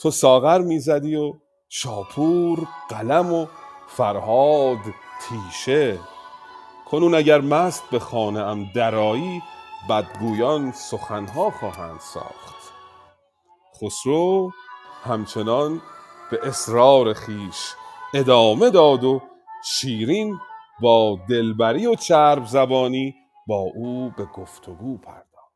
تو 0.00 0.10
ساغر 0.10 0.58
می‌زدی 0.58 1.16
و 1.16 1.32
شاپور 1.68 2.58
قلم 2.88 3.32
و 3.32 3.46
فرهاد 3.88 4.78
تیشه. 5.28 5.98
کنون 6.90 7.14
اگر 7.14 7.40
مست 7.40 7.84
به 7.90 7.98
خانه 7.98 8.40
ام 8.40 8.66
درایی 8.74 9.42
بدگویان 9.88 10.72
سخنها 10.72 11.50
خواهند 11.50 12.00
ساخت. 12.00 12.72
خسرو 13.82 14.50
همچنان 15.04 15.82
به 16.30 16.48
اصرار 16.48 17.12
خیش 17.12 17.74
ادامه 18.14 18.70
داد 18.70 19.04
و 19.04 19.22
شیرین 19.64 20.38
با 20.80 21.18
دلبری 21.28 21.86
و 21.86 21.94
چرب 21.94 22.44
زبانی 22.44 23.14
با 23.46 23.60
او 23.74 24.10
به 24.16 24.24
گفتگو 24.24 24.98
پرداخت. 24.98 25.54